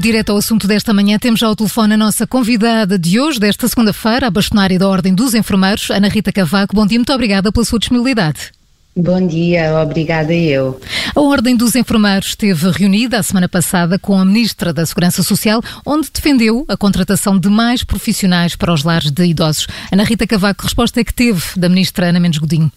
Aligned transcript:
No 0.00 0.02
direto 0.02 0.32
ao 0.32 0.38
assunto 0.38 0.66
desta 0.66 0.94
manhã, 0.94 1.18
temos 1.18 1.42
ao 1.42 1.54
telefone 1.54 1.92
a 1.92 1.96
nossa 1.98 2.26
convidada 2.26 2.98
de 2.98 3.20
hoje, 3.20 3.38
desta 3.38 3.68
segunda-feira, 3.68 4.28
a 4.28 4.30
bastonária 4.30 4.78
da 4.78 4.88
Ordem 4.88 5.14
dos 5.14 5.34
Enfermeiros, 5.34 5.90
Ana 5.90 6.08
Rita 6.08 6.32
Cavaco. 6.32 6.74
Bom 6.74 6.86
dia, 6.86 6.98
muito 6.98 7.12
obrigada 7.12 7.52
pela 7.52 7.66
sua 7.66 7.78
disponibilidade. 7.78 8.50
Bom 8.96 9.26
dia, 9.26 9.78
obrigada 9.78 10.32
eu. 10.32 10.80
A 11.14 11.20
Ordem 11.20 11.54
dos 11.54 11.74
Enfermeiros 11.74 12.28
esteve 12.28 12.70
reunida 12.70 13.18
a 13.18 13.22
semana 13.22 13.46
passada 13.46 13.98
com 13.98 14.18
a 14.18 14.24
Ministra 14.24 14.72
da 14.72 14.86
Segurança 14.86 15.22
Social, 15.22 15.62
onde 15.84 16.08
defendeu 16.10 16.64
a 16.66 16.78
contratação 16.78 17.38
de 17.38 17.50
mais 17.50 17.84
profissionais 17.84 18.56
para 18.56 18.72
os 18.72 18.82
lares 18.82 19.10
de 19.10 19.26
idosos. 19.26 19.66
Ana 19.92 20.04
Rita 20.04 20.26
Cavaco, 20.26 20.60
que 20.60 20.64
resposta 20.64 20.98
é 20.98 21.04
que 21.04 21.12
teve 21.12 21.42
da 21.58 21.68
Ministra 21.68 22.08
Ana 22.08 22.20
Mendes 22.20 22.38
Godinho? 22.38 22.72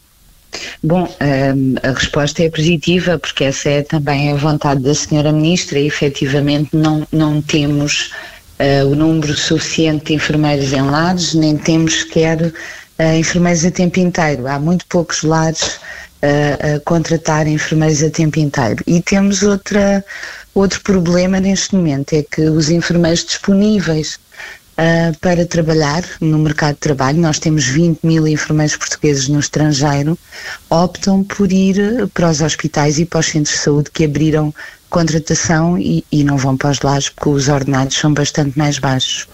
Bom, 0.81 1.03
um, 1.03 1.75
a 1.81 1.91
resposta 1.91 2.43
é 2.43 2.49
positiva, 2.49 3.17
porque 3.17 3.45
essa 3.45 3.69
é 3.69 3.81
também 3.81 4.31
a 4.31 4.35
vontade 4.35 4.81
da 4.81 4.93
Senhora 4.93 5.31
Ministra 5.31 5.79
e 5.79 5.87
efetivamente 5.87 6.69
não, 6.73 7.07
não 7.11 7.41
temos 7.41 8.11
uh, 8.59 8.87
o 8.87 8.95
número 8.95 9.33
suficiente 9.35 10.05
de 10.05 10.13
enfermeiros 10.13 10.73
em 10.73 10.81
lares, 10.81 11.33
nem 11.33 11.57
temos 11.57 12.01
sequer 12.01 12.41
uh, 12.41 13.17
enfermeiros 13.17 13.65
a 13.65 13.71
tempo 13.71 13.99
inteiro. 13.99 14.47
Há 14.47 14.59
muito 14.59 14.85
poucos 14.87 15.23
lares 15.23 15.79
uh, 16.23 16.75
a 16.75 16.79
contratar 16.81 17.47
enfermeiros 17.47 18.03
a 18.03 18.09
tempo 18.09 18.39
inteiro. 18.39 18.83
E 18.87 19.01
temos 19.01 19.43
outra, 19.43 20.03
outro 20.53 20.81
problema 20.81 21.39
neste 21.39 21.75
momento, 21.75 22.13
é 22.13 22.23
que 22.23 22.41
os 22.41 22.69
enfermeiros 22.69 23.25
disponíveis 23.25 24.19
uh, 24.77 25.17
para 25.19 25.45
trabalhar 25.45 26.03
no 26.19 26.37
mercado 26.39 26.75
de 26.75 26.81
trabalho, 26.81 27.19
nós 27.19 27.39
temos 27.39 27.65
20 27.65 27.99
mil 28.03 28.27
enfermeiros 28.27 28.75
portugueses 28.75 29.27
no 29.27 29.39
estrangeiro, 29.39 30.17
optam 30.69 31.23
por 31.23 31.51
ir 31.51 32.07
para 32.13 32.29
os 32.29 32.41
hospitais 32.41 32.99
e 32.99 33.05
para 33.05 33.19
os 33.19 33.27
centros 33.27 33.55
de 33.55 33.61
saúde 33.61 33.91
que 33.91 34.05
abriram 34.05 34.53
contratação 34.89 35.75
e, 35.75 36.05
e, 36.11 36.23
não 36.23 36.37
vão 36.37 36.55
para 36.55 36.69
os 36.69 36.79
lares 36.81 37.09
porque 37.09 37.27
os 37.27 37.49
ordenados 37.49 37.97
são 37.97 38.13
bastante 38.13 38.55
mais 38.55 38.77
baixos. 38.77 39.27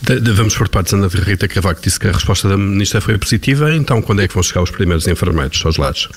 De, 0.00 0.18
de, 0.18 0.32
vamos 0.32 0.56
por 0.56 0.66
partes, 0.70 0.94
Ana 0.94 1.08
Rita 1.08 1.46
Cavaco 1.46 1.82
disse 1.82 2.00
que 2.00 2.08
a 2.08 2.12
resposta 2.12 2.48
da 2.48 2.56
Ministra 2.56 3.02
foi 3.02 3.18
positiva, 3.18 3.74
então 3.74 4.00
quando 4.00 4.22
é 4.22 4.28
que 4.28 4.32
vão 4.32 4.42
chegar 4.42 4.62
os 4.62 4.70
primeiros 4.70 5.06
enfermeiros 5.06 5.62
aos 5.66 5.76
lares? 5.76 6.08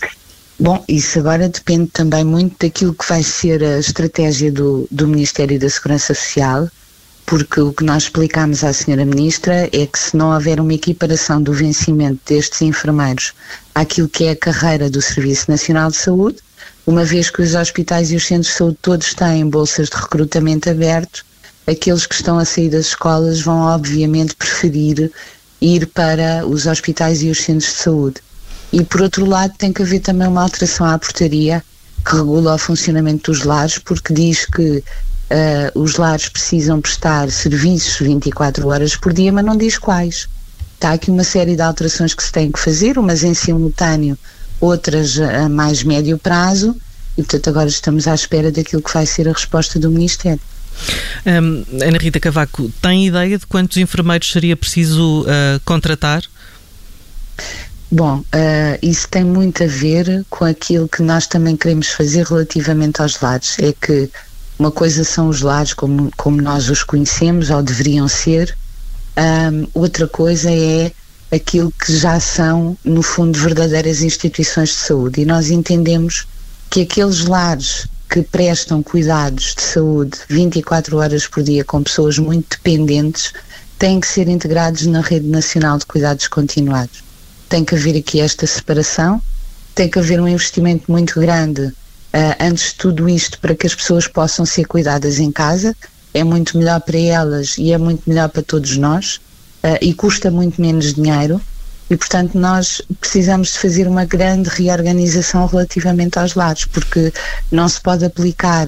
Bom, 0.58 0.84
isso 0.88 1.20
agora 1.20 1.50
depende 1.50 1.88
também 1.92 2.24
muito 2.24 2.56
daquilo 2.66 2.94
que 2.94 3.08
vai 3.08 3.22
ser 3.22 3.62
a 3.62 3.78
estratégia 3.78 4.52
do, 4.52 4.88
do 4.90 5.06
Ministério 5.06 5.60
da 5.60 5.70
Segurança 5.70 6.16
Social, 6.16 6.70
porque 7.28 7.60
o 7.60 7.74
que 7.74 7.84
nós 7.84 8.04
explicamos 8.04 8.64
à 8.64 8.72
senhora 8.72 9.04
ministra 9.04 9.70
é 9.74 9.86
que 9.86 10.00
se 10.00 10.16
não 10.16 10.34
houver 10.34 10.62
uma 10.62 10.74
equiparação 10.74 11.42
do 11.42 11.52
vencimento 11.52 12.22
destes 12.26 12.62
enfermeiros 12.62 13.34
àquilo 13.76 14.08
que 14.08 14.24
é 14.24 14.32
a 14.32 14.36
carreira 14.36 14.90
do 14.90 15.02
Serviço 15.02 15.52
Nacional 15.52 15.92
de 15.92 15.98
Saúde, 15.98 16.38
uma 16.86 17.04
vez 17.04 17.30
que 17.30 17.42
os 17.42 17.54
hospitais 17.54 18.12
e 18.12 18.16
os 18.16 18.26
centros 18.26 18.48
de 18.48 18.54
saúde 18.54 18.78
todos 18.82 19.14
têm 19.14 19.46
bolsas 19.46 19.90
de 19.90 19.98
recrutamento 19.98 20.70
aberto, 20.70 21.26
aqueles 21.68 22.06
que 22.06 22.16
estão 22.16 22.40
a 22.40 22.46
sair 22.46 22.70
das 22.70 22.86
escolas 22.86 23.42
vão 23.42 23.60
obviamente 23.60 24.34
preferir 24.34 25.12
ir 25.60 25.86
para 25.88 26.48
os 26.48 26.66
hospitais 26.66 27.22
e 27.22 27.30
os 27.30 27.44
centros 27.44 27.74
de 27.74 27.78
saúde. 27.80 28.22
E 28.72 28.86
por 28.86 29.02
outro 29.02 29.26
lado 29.26 29.54
tem 29.58 29.74
que 29.74 29.82
haver 29.82 30.00
também 30.00 30.30
uma 30.30 30.44
alteração 30.44 30.86
à 30.86 30.98
portaria 30.98 31.62
que 32.06 32.16
regula 32.16 32.56
o 32.56 32.58
funcionamento 32.58 33.34
dos 33.34 33.44
lares, 33.44 33.78
porque 33.80 34.14
diz 34.14 34.46
que 34.46 34.82
Uh, 35.30 35.80
os 35.80 35.98
lares 35.98 36.30
precisam 36.30 36.80
prestar 36.80 37.30
serviços 37.30 37.98
24 38.00 38.68
horas 38.68 38.96
por 38.96 39.12
dia, 39.12 39.32
mas 39.32 39.44
não 39.44 39.58
diz 39.58 39.78
quais. 39.78 40.30
Está 40.76 40.94
aqui 40.94 41.12
uma 41.12 41.24
série 41.24 41.56
de 41.56 41.62
alterações 41.62 42.14
que 42.14 42.24
se 42.24 42.32
têm 42.32 42.52
que 42.52 42.60
fazer, 42.60 42.98
umas 42.98 43.24
em 43.24 43.34
simultâneo, 43.34 44.18
outras 44.62 45.20
a 45.20 45.50
mais 45.50 45.84
médio 45.84 46.18
prazo, 46.18 46.76
e 47.18 47.24
portanto 47.24 47.50
agora 47.50 47.68
estamos 47.68 48.08
à 48.08 48.16
espera 48.16 48.52
daquilo 48.52 48.82
que 48.82 48.94
vai 48.94 49.06
ser 49.06 49.28
a 49.28 49.34
resposta 49.34 49.80
do 49.80 49.90
Ministério. 49.90 50.40
Um, 51.26 51.66
Ana 51.82 51.98
Rita 51.98 52.20
Cavaco, 52.20 52.72
tem 52.82 53.08
ideia 53.08 53.38
de 53.38 53.46
quantos 53.46 53.78
enfermeiros 53.78 54.32
seria 54.32 54.56
preciso 54.56 55.24
uh, 55.24 55.60
contratar? 55.66 56.24
Bom, 57.92 58.20
uh, 58.20 58.80
isso 58.82 59.08
tem 59.10 59.24
muito 59.24 59.64
a 59.64 59.68
ver 59.68 60.26
com 60.30 60.46
aquilo 60.46 60.88
que 60.88 61.02
nós 61.02 61.26
também 61.26 61.56
queremos 61.56 61.88
fazer 61.88 62.26
relativamente 62.26 63.02
aos 63.02 63.20
lares. 63.20 63.58
É 63.60 63.74
que 63.74 64.10
uma 64.60 64.72
coisa 64.72 65.04
são 65.04 65.30
os 65.30 65.42
lares 65.42 65.74
como, 65.74 66.12
como 66.18 66.42
nós 66.42 66.70
os 66.70 66.84
conhecemos 66.84 67.50
ou 67.50 67.62
deveriam 67.62 68.08
ser, 68.08 68.56
um, 69.18 69.68
outra 69.74 70.08
coisa 70.08 70.52
é 70.52 70.92
aquilo 71.32 71.72
que 71.72 71.96
já 71.96 72.20
são, 72.20 72.78
no 72.84 73.02
fundo, 73.02 73.38
verdadeiras 73.38 74.02
instituições 74.02 74.70
de 74.70 74.76
saúde. 74.76 75.22
E 75.22 75.26
nós 75.26 75.50
entendemos 75.50 76.28
que 76.70 76.82
aqueles 76.82 77.26
lares 77.26 77.88
que 78.10 78.22
prestam 78.22 78.82
cuidados 78.82 79.54
de 79.56 79.62
saúde 79.62 80.18
24 80.30 80.98
horas 80.98 81.28
por 81.28 81.44
dia 81.44 81.64
com 81.64 81.84
pessoas 81.84 82.18
muito 82.18 82.58
dependentes 82.58 83.34
têm 83.78 84.00
que 84.00 84.08
ser 84.08 84.28
integrados 84.28 84.86
na 84.86 85.02
Rede 85.02 85.28
Nacional 85.28 85.78
de 85.78 85.86
Cuidados 85.86 86.28
Continuados. 86.28 87.04
Tem 87.50 87.64
que 87.66 87.76
haver 87.76 87.98
aqui 87.98 88.20
esta 88.20 88.48
separação, 88.48 89.22
tem 89.76 89.90
que 89.90 90.00
haver 90.00 90.20
um 90.20 90.28
investimento 90.28 90.92
muito 90.92 91.20
grande 91.20 91.74
antes 92.40 92.72
de 92.72 92.76
tudo 92.76 93.08
isto 93.08 93.40
para 93.40 93.56
que 93.56 93.68
as 93.68 93.76
pessoas 93.76 94.08
possam 94.08 94.46
ser 94.46 94.66
cuidadas 94.66 95.20
em 95.20 95.32
casa. 95.32 95.76
É 96.14 96.24
muito 96.24 96.58
melhor 96.58 96.82
para 96.82 96.98
elas 96.98 97.58
e 97.58 97.72
é 97.72 97.78
muito 97.78 98.04
melhor 98.08 98.30
para 98.30 98.42
todos 98.42 98.78
nós 98.78 99.20
uh, 99.64 99.78
e 99.82 99.94
custa 99.94 100.32
muito 100.32 100.62
menos 100.62 100.94
dinheiro. 100.94 101.40
E, 101.90 101.96
portanto, 101.96 102.38
nós 102.38 102.82
precisamos 103.00 103.54
de 103.54 103.60
fazer 103.60 103.88
uma 103.88 104.04
grande 104.04 104.50
reorganização 104.50 105.46
relativamente 105.46 106.20
aos 106.20 106.36
lares, 106.36 106.66
porque 106.66 107.14
não 107.52 107.68
se 107.70 107.80
pode 107.80 108.04
aplicar 108.04 108.68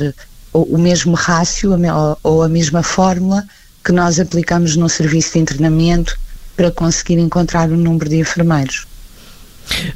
o, 0.53 0.75
o 0.75 0.77
mesmo 0.77 1.15
rácio 1.15 1.71
ou, 1.71 2.17
ou 2.23 2.43
a 2.43 2.49
mesma 2.49 2.81
fórmula 2.81 3.43
que 3.83 3.91
nós 3.91 4.19
aplicamos 4.19 4.75
no 4.75 4.88
serviço 4.88 5.33
de 5.33 5.39
internamento 5.39 6.17
para 6.55 6.71
conseguir 6.71 7.17
encontrar 7.17 7.69
o 7.69 7.77
número 7.77 8.09
de 8.09 8.17
enfermeiros. 8.17 8.88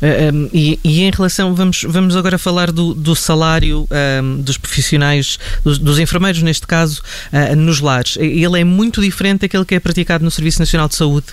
Uh, 0.01 0.33
um, 0.33 0.49
e, 0.53 0.79
e, 0.83 1.01
em 1.01 1.11
relação, 1.11 1.53
vamos, 1.55 1.85
vamos 1.87 2.15
agora 2.15 2.37
falar 2.37 2.71
do, 2.71 2.93
do 2.93 3.15
salário 3.15 3.87
um, 4.21 4.41
dos 4.41 4.57
profissionais, 4.57 5.39
dos, 5.63 5.77
dos, 5.77 5.99
enfermeiros 5.99 6.41
neste 6.41 6.67
caso, 6.67 7.01
uh, 7.31 7.55
nos 7.55 7.79
lares. 7.79 8.17
Ele 8.17 8.59
é 8.59 8.63
muito 8.63 9.01
diferente 9.01 9.41
daquele 9.41 9.65
que 9.65 9.75
é 9.75 9.79
praticado 9.79 10.23
no 10.23 10.31
Serviço 10.31 10.59
Nacional 10.59 10.87
de 10.87 10.95
Saúde? 10.95 11.27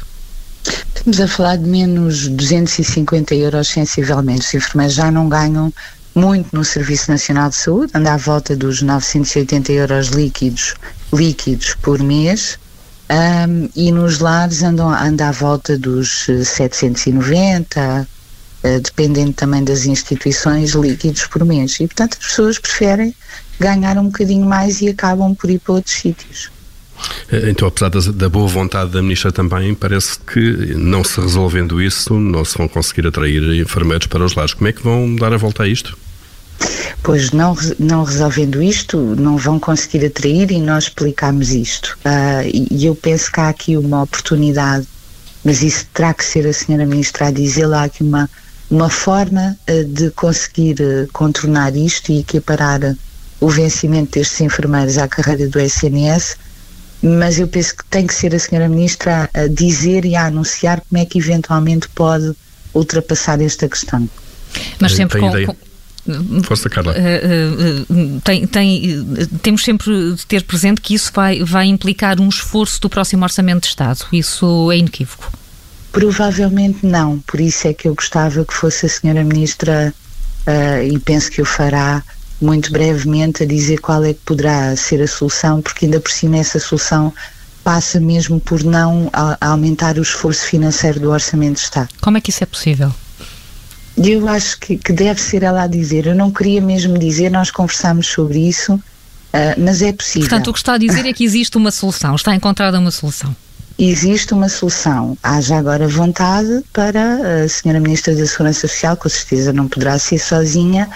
Estamos 0.95 1.21
a 1.21 1.28
falar 1.28 1.56
de 1.56 1.67
menos 1.67 2.28
250 2.28 3.34
euros 3.34 3.69
sensivelmente. 3.69 4.41
Os 4.43 4.55
enfermeiros 4.55 4.95
já 4.95 5.11
não 5.11 5.28
ganham 5.28 5.72
muito 6.15 6.55
no 6.55 6.65
Serviço 6.65 7.11
Nacional 7.11 7.49
de 7.49 7.57
Saúde, 7.57 7.93
anda 7.95 8.12
à 8.12 8.17
volta 8.17 8.57
dos 8.57 8.83
980 8.83 9.72
euros 9.72 10.09
líquidos, 10.09 10.75
líquidos 11.12 11.75
por 11.81 12.03
mês. 12.03 12.59
Um, 13.11 13.69
e 13.75 13.91
nos 13.91 14.21
lares 14.21 14.62
andam, 14.62 14.89
anda 14.89 15.28
à 15.28 15.33
volta 15.33 15.77
dos 15.77 16.27
790, 16.45 17.81
eh, 17.81 18.07
dependendo 18.62 19.32
também 19.32 19.65
das 19.65 19.87
instituições, 19.87 20.72
líquidos 20.72 21.26
por 21.26 21.44
mês. 21.44 21.81
E, 21.81 21.87
portanto, 21.87 22.19
as 22.21 22.26
pessoas 22.26 22.59
preferem 22.59 23.15
ganhar 23.59 23.98
um 23.98 24.06
bocadinho 24.06 24.47
mais 24.47 24.81
e 24.81 24.88
acabam 24.88 25.34
por 25.34 25.50
ir 25.50 25.59
para 25.59 25.75
outros 25.75 25.94
sítios. 25.94 26.50
Eh, 27.31 27.50
então, 27.50 27.69
apesar 27.69 27.88
da, 27.88 28.28
boa 28.28 28.48
vontade 28.48 28.91
da 28.91 29.03
Ministra 29.03 29.32
também, 29.32 29.75
parece 29.75 30.19
que 30.19 30.75
não 30.76 31.04
se 31.04 31.21
resolvendo 31.21 31.81
isso, 31.81 32.19
não 32.19 32.44
se 32.44 32.56
vão 32.56 32.69
conseguir 32.69 33.06
atrair 33.06 33.43
enfermeiros 33.60 34.06
para 34.06 34.25
os 34.25 34.34
lares. 34.34 34.54
Como 34.54 34.69
é 34.69 34.72
que 34.72 34.82
vão 34.82 35.15
dar 35.16 35.32
a 35.32 35.37
volta 35.37 35.62
a 35.62 35.69
isto? 35.69 35.97
Pois, 37.03 37.31
não, 37.31 37.56
não 37.78 38.04
resolvendo 38.04 38.62
isto, 38.62 38.98
não 38.98 39.39
vão 39.39 39.59
conseguir 39.59 40.04
atrair 40.04 40.51
e 40.51 40.60
nós 40.60 40.84
explicamos 40.84 41.51
isto. 41.51 41.98
Uh, 42.04 42.68
e 42.71 42.84
eu 42.84 42.95
penso 42.95 43.33
que 43.33 43.41
há 43.41 43.48
aqui 43.48 43.77
uma 43.77 44.03
oportunidade, 44.03 44.86
mas 45.42 45.62
isso 45.62 45.86
terá 45.95 46.12
que 46.12 46.24
ser 46.24 46.47
a 46.47 46.53
Senhora 46.53 46.84
Ministra 46.84 47.28
a 47.28 47.30
dizer, 47.30 47.72
há 47.72 47.84
aqui 47.84 48.03
uma 48.03 48.28
uma 48.71 48.89
forma 48.89 49.57
uh, 49.69 49.84
de 49.84 50.11
conseguir 50.11 50.77
uh, 50.81 51.09
contornar 51.13 51.75
isto 51.77 52.13
e 52.13 52.21
equiparar 52.21 52.81
uh, 52.83 52.97
o 53.41 53.49
vencimento 53.49 54.13
destes 54.13 54.41
enfermeiros 54.41 54.97
à 54.97 55.09
carreira 55.09 55.49
do 55.49 55.59
SNS, 55.59 56.37
mas 57.03 57.39
eu 57.39 57.49
penso 57.49 57.77
que 57.77 57.84
tem 57.87 58.07
que 58.07 58.15
ser 58.15 58.34
a 58.34 58.39
senhora 58.39 58.69
ministra 58.69 59.28
a, 59.34 59.41
a 59.41 59.49
dizer 59.49 60.05
e 60.05 60.15
a 60.15 60.27
anunciar 60.27 60.83
como 60.89 61.03
é 61.03 61.05
que 61.05 61.19
eventualmente 61.19 61.89
pode 61.89 62.33
ultrapassar 62.72 63.41
esta 63.41 63.69
questão. 63.69 64.09
Mas 64.78 64.93
sempre 64.93 65.19
com, 65.19 65.31
com... 65.47 66.43
Força, 66.43 66.69
Carla. 66.69 66.95
tem, 68.25 68.47
tem, 68.47 69.07
temos 69.43 69.63
sempre 69.63 70.15
de 70.15 70.27
ter 70.27 70.43
presente 70.45 70.81
que 70.81 70.95
isso 70.95 71.11
vai, 71.15 71.43
vai 71.43 71.67
implicar 71.67 72.21
um 72.21 72.28
esforço 72.28 72.81
do 72.81 72.89
próximo 72.91 73.22
Orçamento 73.22 73.63
de 73.63 73.69
Estado. 73.69 74.07
Isso 74.13 74.71
é 74.72 74.78
inequívoco. 74.78 75.31
Provavelmente 75.92 76.87
não, 76.87 77.19
por 77.21 77.41
isso 77.41 77.66
é 77.66 77.75
que 77.75 77.89
eu 77.89 77.95
gostava 77.95 78.45
que 78.45 78.54
fosse 78.54 78.87
a 78.87 78.89
senhora 78.89 79.25
ministra 79.25 79.92
uh, 80.47 80.83
e 80.84 80.98
penso 80.98 81.31
que 81.31 81.42
o 81.42 81.45
fará 81.45 82.03
muito 82.41 82.72
brevemente 82.72 83.42
a 83.42 83.47
dizer 83.47 83.78
qual 83.78 84.04
é 84.04 84.15
que 84.15 84.21
poderá 84.25 84.75
ser 84.77 85.03
a 85.03 85.07
solução, 85.07 85.60
porque 85.60 85.84
ainda 85.84 86.01
por 86.01 86.10
cima 86.10 86.39
essa 86.39 86.59
solução 86.59 87.13
passa 87.63 88.01
mesmo 88.01 88.41
por 88.41 88.65
não 88.65 89.10
aumentar 89.41 89.98
o 89.98 90.03
esforço 90.03 90.47
financeiro 90.47 90.98
do 91.01 91.10
Orçamento 91.10 91.57
de 91.57 91.60
Estado. 91.60 91.89
Como 92.01 92.16
é 92.16 92.21
que 92.21 92.31
isso 92.31 92.43
é 92.43 92.47
possível? 92.47 92.95
Eu 93.98 94.27
acho 94.28 94.59
que, 94.59 94.78
que 94.78 94.93
deve 94.93 95.21
ser 95.21 95.43
ela 95.43 95.65
a 95.65 95.66
dizer. 95.66 96.07
Eu 96.07 96.15
não 96.15 96.31
queria 96.31 96.63
mesmo 96.63 96.97
dizer, 96.97 97.31
nós 97.31 97.51
conversámos 97.51 98.07
sobre 98.07 98.39
isso 98.39 98.81
mas 99.59 99.81
é 99.81 99.93
possível. 99.93 100.28
Portanto, 100.28 100.48
o 100.48 100.53
que 100.53 100.59
está 100.59 100.75
a 100.75 100.78
dizer 100.78 101.07
é 101.07 101.13
que 101.13 101.22
existe 101.22 101.57
uma 101.57 101.71
solução, 101.71 102.16
está 102.16 102.34
encontrada 102.34 102.78
uma 102.81 102.91
solução 102.91 103.34
existe 103.88 104.34
uma 104.34 104.48
solução. 104.48 105.16
Haja 105.22 105.56
agora 105.56 105.88
vontade 105.88 106.62
para 106.72 107.44
a 107.44 107.48
Senhora 107.48 107.80
Ministra 107.80 108.15
da 108.15 108.27
Segurança 108.27 108.68
Social, 108.68 108.97
com 108.97 109.09
certeza 109.09 109.53
não 109.53 109.66
poderá 109.66 109.98
ser 109.98 110.18
sozinha, 110.18 110.88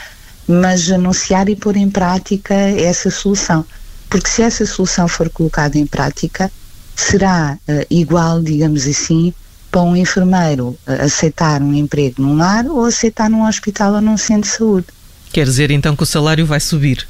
mas 0.46 0.90
anunciar 0.90 1.48
e 1.48 1.56
pôr 1.56 1.76
em 1.76 1.88
prática 1.88 2.54
essa 2.54 3.10
solução. 3.10 3.64
Porque 4.10 4.28
se 4.28 4.42
essa 4.42 4.66
solução 4.66 5.08
for 5.08 5.31
colocada 5.31 5.78
em 5.78 5.86
prática, 5.86 6.50
será 6.94 7.58
uh, 7.69 7.86
igual, 7.90 8.42
digamos 8.42 8.87
assim, 8.87 9.32
para 9.70 9.82
um 9.82 9.96
enfermeiro 9.96 10.78
uh, 10.87 11.04
aceitar 11.04 11.62
um 11.62 11.72
emprego 11.72 12.20
num 12.20 12.37
lar 12.37 12.66
ou 12.66 12.84
aceitar 12.84 13.30
num 13.30 13.46
hospital 13.46 13.94
ou 13.94 14.00
num 14.00 14.16
centro 14.16 14.42
de 14.42 14.56
saúde. 14.56 14.87
Quer 15.32 15.46
dizer 15.46 15.70
então 15.70 15.96
que 15.96 16.02
o 16.02 16.06
salário 16.06 16.46
vai 16.46 16.60
subir? 16.60 17.06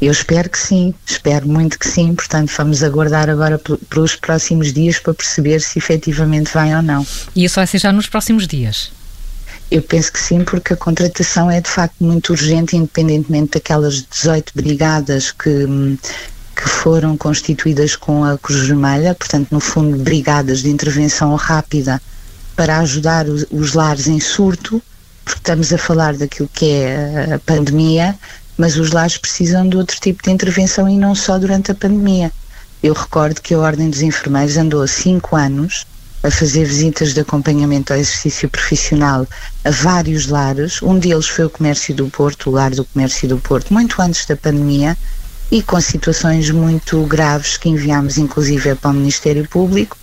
Eu 0.00 0.12
espero 0.12 0.50
que 0.50 0.58
sim, 0.58 0.94
espero 1.06 1.48
muito 1.48 1.78
que 1.78 1.88
sim, 1.88 2.14
portanto 2.14 2.52
vamos 2.56 2.82
aguardar 2.82 3.30
agora 3.30 3.58
para 3.58 4.00
os 4.00 4.16
próximos 4.16 4.72
dias 4.72 4.98
para 4.98 5.14
perceber 5.14 5.60
se 5.60 5.78
efetivamente 5.78 6.52
vai 6.52 6.74
ou 6.74 6.82
não. 6.82 7.06
E 7.34 7.44
isso 7.44 7.56
vai 7.56 7.66
ser 7.66 7.78
já 7.78 7.92
nos 7.92 8.06
próximos 8.06 8.46
dias? 8.46 8.90
Eu 9.70 9.82
penso 9.82 10.12
que 10.12 10.20
sim, 10.20 10.44
porque 10.44 10.74
a 10.74 10.76
contratação 10.76 11.50
é 11.50 11.60
de 11.60 11.68
facto 11.68 12.04
muito 12.04 12.30
urgente, 12.30 12.76
independentemente 12.76 13.52
daquelas 13.54 14.02
18 14.02 14.52
brigadas 14.54 15.32
que, 15.32 15.66
que 16.54 16.68
foram 16.68 17.16
constituídas 17.16 17.96
com 17.96 18.24
a 18.24 18.36
Cruz 18.36 18.66
Vermelha, 18.66 19.14
portanto, 19.14 19.48
no 19.50 19.60
fundo, 19.60 19.96
brigadas 19.96 20.62
de 20.62 20.70
intervenção 20.70 21.34
rápida 21.34 22.00
para 22.54 22.78
ajudar 22.78 23.26
os, 23.26 23.46
os 23.50 23.72
lares 23.72 24.06
em 24.06 24.20
surto, 24.20 24.82
porque 25.24 25.38
estamos 25.38 25.72
a 25.72 25.78
falar 25.78 26.14
daquilo 26.14 26.48
que 26.52 26.70
é 26.70 27.34
a 27.34 27.38
pandemia, 27.38 28.16
mas 28.56 28.76
os 28.76 28.92
lares 28.92 29.18
precisam 29.18 29.68
de 29.68 29.76
outro 29.76 29.98
tipo 30.00 30.22
de 30.22 30.30
intervenção 30.30 30.88
e 30.88 30.96
não 30.96 31.14
só 31.14 31.38
durante 31.38 31.70
a 31.70 31.74
pandemia. 31.74 32.32
Eu 32.82 32.92
recordo 32.92 33.40
que 33.40 33.54
a 33.54 33.58
Ordem 33.58 33.90
dos 33.90 34.02
Enfermeiros 34.02 34.56
andou 34.56 34.82
há 34.82 34.86
cinco 34.86 35.36
anos 35.36 35.86
a 36.22 36.30
fazer 36.30 36.64
visitas 36.64 37.12
de 37.12 37.20
acompanhamento 37.20 37.92
ao 37.92 37.98
exercício 37.98 38.48
profissional 38.48 39.26
a 39.64 39.70
vários 39.70 40.26
lares. 40.26 40.80
Um 40.82 40.98
deles 40.98 41.28
foi 41.28 41.44
o 41.44 41.50
Comércio 41.50 41.94
do 41.94 42.08
Porto, 42.08 42.48
o 42.48 42.52
Lar 42.52 42.70
do 42.70 42.84
Comércio 42.84 43.28
do 43.28 43.38
Porto, 43.38 43.72
muito 43.72 44.00
antes 44.00 44.24
da 44.24 44.34
pandemia 44.34 44.96
e 45.50 45.62
com 45.62 45.78
situações 45.80 46.50
muito 46.50 47.02
graves 47.04 47.58
que 47.58 47.68
enviámos 47.68 48.16
inclusive 48.16 48.74
para 48.74 48.90
o 48.90 48.94
Ministério 48.94 49.46
Público 49.46 49.96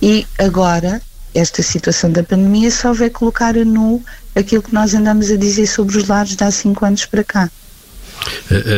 e 0.00 0.26
agora 0.38 1.00
esta 1.34 1.62
situação 1.62 2.10
da 2.10 2.22
pandemia 2.22 2.70
só 2.70 2.92
vai 2.92 3.08
colocar 3.08 3.56
a 3.56 3.64
nu 3.64 4.02
aquilo 4.34 4.62
que 4.62 4.74
nós 4.74 4.94
andamos 4.94 5.30
a 5.30 5.36
dizer 5.36 5.66
sobre 5.66 5.96
os 5.96 6.06
lares 6.06 6.36
de 6.36 6.44
há 6.44 6.50
cinco 6.50 6.84
anos 6.84 7.06
para 7.06 7.24
cá. 7.24 7.50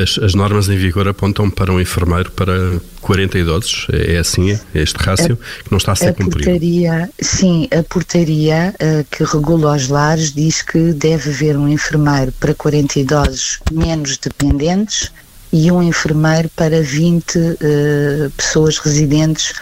As, 0.02 0.19
as, 0.22 0.34
normas 0.34 0.69
em 0.69 0.76
vigor 0.76 1.08
apontam 1.08 1.50
para 1.50 1.72
um 1.72 1.81
enfermeiro 1.81 2.31
para 2.31 2.81
40 3.00 3.38
idosos, 3.38 3.86
é, 3.92 4.14
é 4.14 4.19
assim 4.19 4.52
é 4.52 4.58
este 4.75 4.96
rácio 4.96 5.36
que 5.36 5.70
não 5.70 5.78
está 5.78 5.92
a 5.92 5.96
ser 5.96 6.08
a 6.08 6.14
cumprido? 6.14 6.50
Portaria, 6.50 7.10
sim, 7.20 7.69
a 7.76 7.82
portaria 7.82 8.75
uh, 8.75 9.04
que 9.10 9.25
regula 9.25 9.75
os 9.75 9.88
lares 9.88 10.32
diz 10.32 10.62
que 10.62 10.92
deve 10.92 11.31
haver 11.31 11.56
um 11.56 11.69
enfermeiro 11.69 12.32
para 12.38 12.54
40 12.54 13.00
idosos 13.00 13.58
menos 13.72 14.16
dependentes 14.16 15.10
e 15.52 15.70
um 15.70 15.82
enfermeiro 15.82 16.48
para 16.56 16.82
20 16.82 17.38
uh, 17.38 17.56
eh, 17.60 18.30
pessoas 18.37 18.78
residentes 18.78 19.52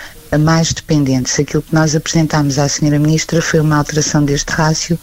mais 0.40 0.72
dependentes. 0.72 1.38
Aquilo 1.38 1.62
que 1.62 1.75
nós 1.75 1.94
apresentámos 1.94 2.58
à 2.58 2.66
Senhora 2.66 2.98
Ministra 2.98 3.42
foi 3.42 3.60
uma 3.60 3.76
alteração 3.76 4.25
deste 4.25 4.50
rácio 4.50 4.98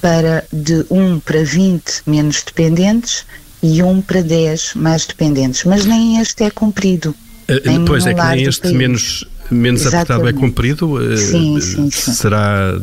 para 0.00 0.44
de 0.52 0.84
1 0.90 1.20
para 1.20 1.42
20 1.42 2.02
menos 2.06 2.42
dependentes 2.42 3.24
e 3.66 3.82
um 3.82 4.00
para 4.00 4.22
10 4.22 4.74
mais 4.74 5.06
dependentes, 5.06 5.64
mas 5.64 5.84
nem 5.84 6.20
este 6.20 6.44
é 6.44 6.50
cumprido. 6.50 7.14
Uh, 7.48 7.84
pois 7.86 8.06
é 8.06 8.14
que 8.14 8.22
nem 8.22 8.44
este 8.44 8.72
menos, 8.72 9.24
menos 9.50 9.86
apertado 9.86 10.28
é 10.28 10.32
cumprido. 10.32 10.94
Uh, 10.94 11.16
sim, 11.16 11.60
sim, 11.60 11.90
sim. 11.90 12.12
Será. 12.12 12.78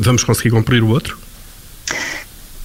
Vamos 0.00 0.24
conseguir 0.24 0.50
cumprir 0.50 0.82
o 0.82 0.88
outro? 0.88 1.18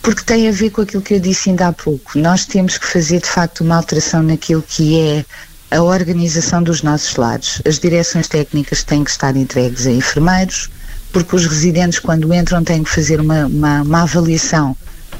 Porque 0.01 0.24
tem 0.24 0.48
a 0.48 0.51
ver 0.51 0.69
com 0.69 0.81
aquilo 0.81 1.01
que 1.01 1.16
eu 1.16 1.19
disse 1.19 1.50
ainda 1.50 1.68
há 1.68 1.74
pouco. 1.74 2.18
Nós 2.18 2.45
temos 2.45 2.78
que 2.78 2.88
fazer 2.88 3.19
de 3.19 3.28
facto 3.28 3.62
uma 3.62 3.75
alteração 3.75 4.24
naquilo 4.24 4.63
que 4.66 5.00
é 5.00 5.25
a 5.69 5.81
organização 5.81 6.63
dos 6.63 6.81
nossos 6.81 7.16
lares. 7.16 7.62
As 7.66 7.78
direções 7.78 8.28
técnicas 8.28 8.83
têm 8.83 9.04
que 9.04 9.10
estar 9.10 9.36
entregues 9.36 9.86
a 9.86 9.92
enfermeiros, 9.92 10.69
porque 11.12 11.36
os 11.36 11.45
residentes, 11.45 12.00
quando 12.00 12.33
entram, 12.33 12.63
têm 12.63 12.83
que 12.83 12.90
fazer 12.90 13.19
uma, 13.19 13.48
uma, 13.48 13.81
uma 13.81 14.01
avaliação 14.04 14.78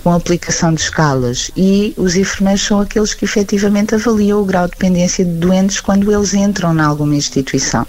com 0.07 0.13
aplicação 0.13 0.74
de 0.74 0.80
escalas 0.80 1.51
e 1.54 1.94
os 1.98 2.15
enfermeiros 2.15 2.62
são 2.62 2.80
aqueles 2.80 3.13
que 3.13 3.25
efetivamente 3.25 3.94
avaliam 3.94 4.39
o 4.42 4.45
grau 4.45 4.63
de 4.63 4.71
dependência 4.71 5.25
de 5.25 5.31
doentes 5.31 5.81
quando 5.81 6.09
eles 6.09 6.33
entram 6.33 6.74
em 6.74 6.80
alguma 6.80 7.13
instituição. 7.13 7.86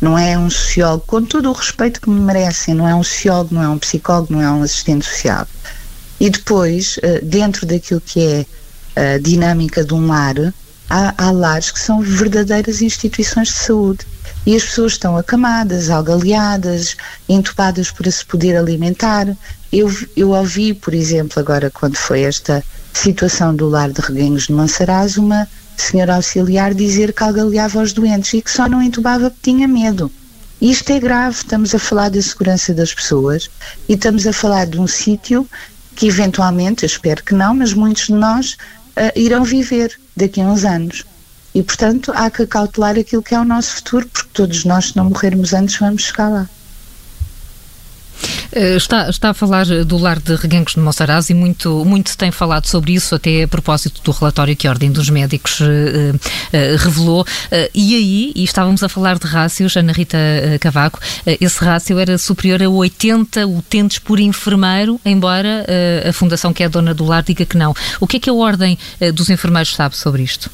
Não 0.00 0.18
é 0.18 0.38
um 0.38 0.48
sociólogo, 0.48 1.04
com 1.06 1.22
todo 1.22 1.50
o 1.50 1.52
respeito 1.52 2.00
que 2.00 2.08
me 2.08 2.20
merecem, 2.20 2.72
não 2.72 2.88
é 2.88 2.94
um 2.94 3.02
sociólogo, 3.02 3.54
não 3.54 3.62
é 3.62 3.68
um 3.68 3.78
psicólogo, 3.78 4.32
não 4.32 4.40
é 4.40 4.50
um 4.50 4.62
assistente 4.62 5.04
social. 5.04 5.46
E 6.18 6.30
depois, 6.30 6.98
eh, 7.02 7.20
dentro 7.22 7.66
daquilo 7.66 8.00
que 8.00 8.46
é 8.96 9.14
a 9.14 9.18
dinâmica 9.18 9.84
de 9.84 9.92
um 9.92 10.06
lar, 10.06 10.54
há, 10.88 11.14
há 11.18 11.30
lares 11.30 11.70
que 11.70 11.80
são 11.80 12.00
verdadeiras 12.00 12.80
instituições 12.80 13.48
de 13.48 13.54
saúde 13.54 14.06
e 14.46 14.56
as 14.56 14.64
pessoas 14.64 14.92
estão 14.92 15.18
acamadas, 15.18 15.90
algaleadas, 15.90 16.96
entubadas 17.28 17.90
para 17.90 18.10
se 18.10 18.24
poder 18.24 18.56
alimentar. 18.56 19.36
Eu, 19.72 19.92
eu 20.16 20.30
ouvi, 20.30 20.72
por 20.72 20.94
exemplo, 20.94 21.38
agora 21.38 21.70
quando 21.70 21.96
foi 21.96 22.22
esta 22.22 22.64
situação 22.92 23.54
do 23.54 23.68
lar 23.68 23.90
de 23.90 24.00
reguengos 24.00 24.46
de 24.46 24.52
Monsaraz, 24.52 25.16
uma 25.16 25.46
senhora 25.76 26.16
auxiliar 26.16 26.74
dizer 26.74 27.12
que 27.12 27.22
algaleava 27.22 27.82
os 27.82 27.92
doentes 27.92 28.32
e 28.34 28.42
que 28.42 28.50
só 28.50 28.68
não 28.68 28.82
entubava 28.82 29.30
porque 29.30 29.50
tinha 29.50 29.68
medo. 29.68 30.10
Isto 30.60 30.92
é 30.92 30.98
grave, 30.98 31.36
estamos 31.36 31.74
a 31.74 31.78
falar 31.78 32.10
da 32.10 32.20
segurança 32.20 32.74
das 32.74 32.92
pessoas 32.92 33.48
e 33.88 33.94
estamos 33.94 34.26
a 34.26 34.32
falar 34.32 34.66
de 34.66 34.80
um 34.80 34.86
sítio 34.86 35.48
que 35.94 36.06
eventualmente, 36.06 36.84
eu 36.84 36.86
espero 36.86 37.22
que 37.22 37.34
não, 37.34 37.54
mas 37.54 37.72
muitos 37.72 38.06
de 38.06 38.14
nós 38.14 38.52
uh, 38.96 39.16
irão 39.16 39.44
viver 39.44 39.98
daqui 40.16 40.40
a 40.40 40.44
uns 40.44 40.64
anos. 40.64 41.04
E, 41.54 41.62
portanto, 41.62 42.12
há 42.14 42.30
que 42.30 42.46
cautelar 42.46 42.98
aquilo 42.98 43.22
que 43.22 43.34
é 43.34 43.40
o 43.40 43.44
nosso 43.44 43.76
futuro, 43.76 44.06
porque 44.08 44.30
todos 44.32 44.64
nós, 44.64 44.86
se 44.86 44.96
não 44.96 45.06
morrermos 45.06 45.52
antes, 45.52 45.76
vamos 45.76 46.02
chegar 46.02 46.28
lá. 46.28 46.48
Eh, 48.52 48.76
está, 48.76 49.08
está 49.10 49.30
a 49.30 49.34
falar 49.34 49.66
do 49.84 49.98
lar 49.98 50.18
de 50.18 50.34
Reguengos 50.34 50.74
de 50.74 50.80
Monsaraz 50.80 51.28
e 51.30 51.34
muito, 51.34 51.84
muito 51.84 52.16
tem 52.16 52.30
falado 52.30 52.66
sobre 52.66 52.92
isso, 52.92 53.14
até 53.14 53.42
a 53.42 53.48
propósito 53.48 54.00
do 54.02 54.10
relatório 54.10 54.56
que 54.56 54.66
a 54.66 54.70
Ordem 54.70 54.90
dos 54.90 55.10
Médicos 55.10 55.60
uh, 55.60 55.64
uh, 55.64 56.76
revelou. 56.78 57.22
Uh, 57.22 57.70
e 57.74 57.94
aí, 57.94 58.32
e 58.34 58.44
estávamos 58.44 58.82
a 58.82 58.88
falar 58.88 59.18
de 59.18 59.26
rácios, 59.26 59.76
Ana 59.76 59.92
Rita 59.92 60.18
Cavaco, 60.60 60.98
esse 61.40 61.62
rácio 61.62 61.98
era 61.98 62.16
superior 62.16 62.62
a 62.62 62.68
80 62.68 63.46
utentes 63.46 63.98
por 63.98 64.18
enfermeiro, 64.18 65.00
embora 65.04 65.66
a 66.08 66.12
Fundação, 66.12 66.52
que 66.52 66.62
é 66.62 66.68
dona 66.68 66.94
do 66.94 67.04
lar, 67.04 67.22
diga 67.22 67.44
que 67.44 67.56
não. 67.56 67.74
O 68.00 68.06
que 68.06 68.16
é 68.16 68.20
que 68.20 68.30
a 68.30 68.32
Ordem 68.32 68.78
dos 69.14 69.28
Enfermeiros 69.30 69.74
sabe 69.74 69.96
sobre 69.96 70.22
isto? 70.22 70.50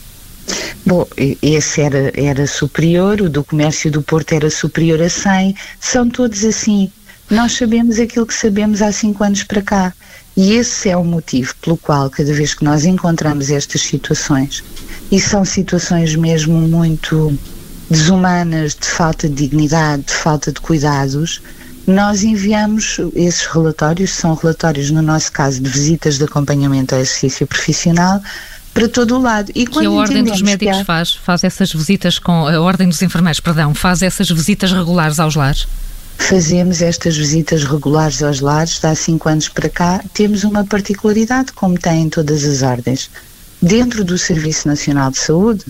Bom, 0.85 1.07
esse 1.43 1.81
era, 1.81 2.13
era 2.15 2.47
superior, 2.47 3.21
o 3.21 3.29
do 3.29 3.43
comércio 3.45 3.91
do 3.91 4.03
Porto 4.03 4.33
era 4.33 4.51
superior 4.51 5.01
a 5.01 5.09
100, 5.09 5.55
são 5.81 6.09
todos 6.09 6.45
assim. 6.45 6.91
Nós 7.31 7.53
sabemos 7.53 7.99
aquilo 7.99 8.27
que 8.27 8.35
sabemos 8.35 8.83
há 8.83 8.93
cinco 8.93 9.25
anos 9.25 9.43
para 9.43 9.63
cá. 9.63 9.93
E 10.37 10.55
esse 10.55 10.89
é 10.89 10.97
o 10.97 11.05
motivo 11.05 11.55
pelo 11.63 11.77
qual, 11.77 12.11
cada 12.11 12.33
vez 12.33 12.55
que 12.55 12.65
nós 12.65 12.85
encontramos 12.85 13.51
estas 13.51 13.83
situações, 13.83 14.65
e 15.11 15.21
são 15.21 15.45
situações 15.45 16.17
mesmo 16.17 16.55
muito 16.61 17.39
desumanas, 17.89 18.75
de 18.75 18.87
falta 18.87 19.29
de 19.29 19.35
dignidade, 19.35 20.03
de 20.03 20.13
falta 20.13 20.51
de 20.51 20.61
cuidados, 20.61 21.41
nós 21.87 22.25
enviamos 22.25 22.99
esses 23.15 23.47
relatórios, 23.47 24.11
são 24.11 24.35
relatórios, 24.35 24.91
no 24.91 25.03
nosso 25.03 25.31
caso, 25.31 25.61
de 25.61 25.69
visitas 25.69 26.19
de 26.19 26.25
acompanhamento 26.25 26.95
ao 26.95 27.01
exercício 27.01 27.47
profissional, 27.47 28.21
para 28.73 28.89
todo 28.89 29.17
o 29.17 29.23
lado. 29.23 29.53
E 29.55 29.67
que 29.67 29.85
a 29.85 29.91
Ordem 29.91 30.25
dos 30.25 30.43
Médicos 30.43 30.79
há... 30.79 30.85
faz? 30.85 31.13
Faz 31.15 31.45
essas 31.45 31.73
visitas 31.73 32.19
com. 32.19 32.49
A 32.49 32.61
Ordem 32.61 32.89
dos 32.89 33.01
Enfermeiros, 33.03 33.39
perdão, 33.39 33.73
faz 33.73 34.03
essas 34.03 34.29
visitas 34.29 34.73
regulares 34.73 35.21
aos 35.21 35.37
lares? 35.37 35.69
Fazemos 36.19 36.81
estas 36.81 37.17
visitas 37.17 37.65
regulares 37.65 38.23
aos 38.23 38.41
lares, 38.41 38.83
há 38.85 38.95
cinco 38.95 39.29
anos 39.29 39.49
para 39.49 39.69
cá, 39.69 40.03
temos 40.15 40.43
uma 40.43 40.65
particularidade, 40.65 41.53
como 41.53 41.79
têm 41.79 42.09
todas 42.09 42.45
as 42.45 42.63
ordens. 42.63 43.11
Dentro 43.61 44.05
do 44.05 44.17
Serviço 44.17 44.67
Nacional 44.67 45.11
de 45.11 45.19
Saúde, 45.19 45.65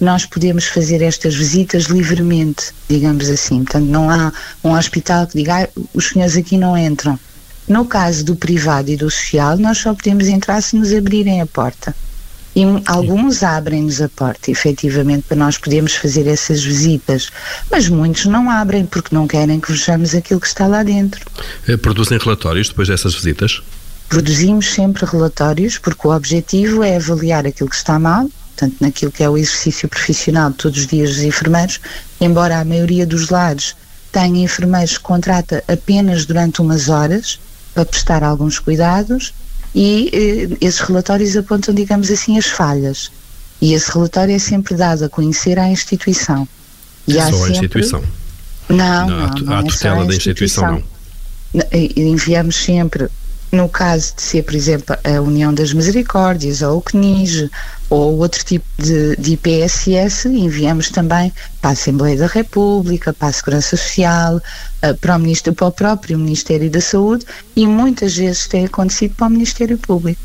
nós 0.00 0.24
podemos 0.24 0.64
fazer 0.64 1.02
estas 1.02 1.34
visitas 1.34 1.84
livremente, 1.84 2.72
digamos 2.88 3.28
assim. 3.28 3.64
Portanto, 3.64 3.86
não 3.86 4.10
há 4.10 4.32
um 4.62 4.72
hospital 4.72 5.26
que 5.26 5.38
diga, 5.38 5.64
ah, 5.64 5.80
os 5.92 6.08
senhores 6.08 6.36
aqui 6.36 6.56
não 6.56 6.76
entram. 6.76 7.18
No 7.66 7.84
caso 7.84 8.24
do 8.24 8.36
privado 8.36 8.90
e 8.90 8.96
do 8.96 9.10
social, 9.10 9.58
nós 9.58 9.78
só 9.78 9.92
podemos 9.94 10.26
entrar 10.26 10.62
se 10.62 10.76
nos 10.76 10.92
abrirem 10.92 11.40
a 11.40 11.46
porta. 11.46 11.94
E 12.58 12.64
alguns 12.86 13.44
abrem-nos 13.44 14.02
a 14.02 14.08
porta, 14.08 14.50
efetivamente, 14.50 15.22
para 15.28 15.36
nós 15.36 15.56
podermos 15.56 15.94
fazer 15.94 16.26
essas 16.26 16.60
visitas, 16.60 17.30
mas 17.70 17.88
muitos 17.88 18.26
não 18.26 18.50
abrem 18.50 18.84
porque 18.84 19.14
não 19.14 19.28
querem 19.28 19.60
que 19.60 19.70
vejamos 19.70 20.12
aquilo 20.12 20.40
que 20.40 20.48
está 20.48 20.66
lá 20.66 20.82
dentro. 20.82 21.24
Eh, 21.68 21.76
produzem 21.76 22.18
relatórios 22.18 22.68
depois 22.68 22.88
dessas 22.88 23.14
visitas? 23.14 23.62
Produzimos 24.08 24.72
sempre 24.74 25.06
relatórios 25.06 25.78
porque 25.78 26.08
o 26.08 26.10
objetivo 26.10 26.82
é 26.82 26.96
avaliar 26.96 27.46
aquilo 27.46 27.70
que 27.70 27.76
está 27.76 27.96
mal 27.96 28.28
portanto, 28.56 28.76
naquilo 28.80 29.12
que 29.12 29.22
é 29.22 29.30
o 29.30 29.38
exercício 29.38 29.88
profissional 29.88 30.50
de 30.50 30.56
todos 30.56 30.80
os 30.80 30.86
dias 30.88 31.10
dos 31.10 31.22
enfermeiros, 31.22 31.78
embora 32.20 32.58
a 32.58 32.64
maioria 32.64 33.06
dos 33.06 33.28
lares 33.28 33.76
tenha 34.10 34.42
enfermeiros 34.42 34.98
que 34.98 35.04
contrata 35.04 35.62
apenas 35.68 36.26
durante 36.26 36.60
umas 36.60 36.88
horas 36.88 37.38
para 37.72 37.84
prestar 37.84 38.24
alguns 38.24 38.58
cuidados 38.58 39.32
e 39.74 40.10
eh, 40.12 40.56
esses 40.60 40.80
relatórios 40.80 41.36
apontam, 41.36 41.74
digamos 41.74 42.10
assim, 42.10 42.38
as 42.38 42.46
falhas. 42.46 43.10
E 43.60 43.74
esse 43.74 43.90
relatório 43.90 44.34
é 44.34 44.38
sempre 44.38 44.74
dado 44.74 45.04
a 45.04 45.08
conhecer 45.08 45.58
à 45.58 45.68
instituição. 45.68 46.46
E 47.06 47.14
só 47.14 47.24
sempre... 47.24 47.42
a 47.42 47.50
instituição? 47.50 48.02
Não, 48.68 49.08
não, 49.08 49.28
não, 49.28 49.56
a 49.56 49.62
tutela 49.62 50.04
é 50.04 50.06
da 50.06 50.14
instituição 50.14 50.72
não. 50.72 50.82
Enviamos 51.96 52.56
sempre 52.56 53.08
no 53.50 53.68
caso 53.68 54.14
de 54.14 54.22
ser, 54.22 54.42
por 54.42 54.54
exemplo, 54.54 54.96
a 55.02 55.20
União 55.20 55.52
das 55.52 55.72
Misericórdias 55.72 56.60
ou 56.62 56.78
o 56.78 56.82
CNIG 56.82 57.50
ou 57.88 58.18
outro 58.18 58.44
tipo 58.44 58.66
de, 58.76 59.16
de 59.16 59.32
IPSS, 59.32 60.26
enviamos 60.26 60.90
também 60.90 61.32
para 61.60 61.70
a 61.70 61.72
Assembleia 61.72 62.18
da 62.18 62.26
República, 62.26 63.12
para 63.12 63.28
a 63.28 63.32
Segurança 63.32 63.76
Social, 63.76 64.42
eh, 64.82 64.92
para 64.92 65.16
o, 65.16 65.18
Ministro, 65.18 65.54
para 65.54 65.68
o 65.68 65.72
próprio 65.72 66.18
Ministério 66.18 66.70
da 66.70 66.80
Saúde 66.80 67.24
e 67.56 67.66
muitas 67.66 68.16
vezes 68.16 68.46
tem 68.46 68.66
acontecido 68.66 69.14
para 69.14 69.28
o 69.28 69.30
Ministério 69.30 69.78
Público. 69.78 70.20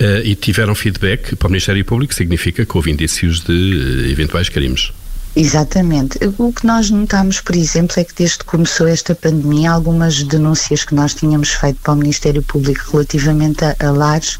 Uh, 0.00 0.20
e 0.22 0.34
tiveram 0.34 0.74
feedback 0.74 1.34
para 1.34 1.46
o 1.46 1.50
Ministério 1.50 1.84
Público, 1.84 2.14
significa 2.14 2.64
que 2.64 2.76
houve 2.76 2.90
indícios 2.90 3.40
de 3.40 3.52
uh, 3.52 4.10
eventuais 4.10 4.48
crimes. 4.48 4.92
Exatamente. 5.36 6.18
O 6.38 6.50
que 6.50 6.66
nós 6.66 6.88
notamos, 6.88 7.42
por 7.42 7.54
exemplo, 7.54 8.00
é 8.00 8.04
que 8.04 8.14
desde 8.14 8.38
que 8.38 8.46
começou 8.46 8.88
esta 8.88 9.14
pandemia, 9.14 9.70
algumas 9.70 10.22
denúncias 10.22 10.82
que 10.82 10.94
nós 10.94 11.12
tínhamos 11.12 11.50
feito 11.50 11.78
para 11.82 11.92
o 11.92 11.96
Ministério 11.96 12.42
Público 12.42 12.92
relativamente 12.92 13.62
a, 13.62 13.76
a 13.78 13.90
lares, 13.90 14.36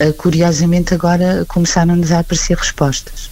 uh, 0.00 0.12
curiosamente 0.18 0.92
agora 0.92 1.46
começaram-nos 1.48 2.12
a 2.12 2.18
aparecer 2.18 2.58
respostas. 2.58 3.30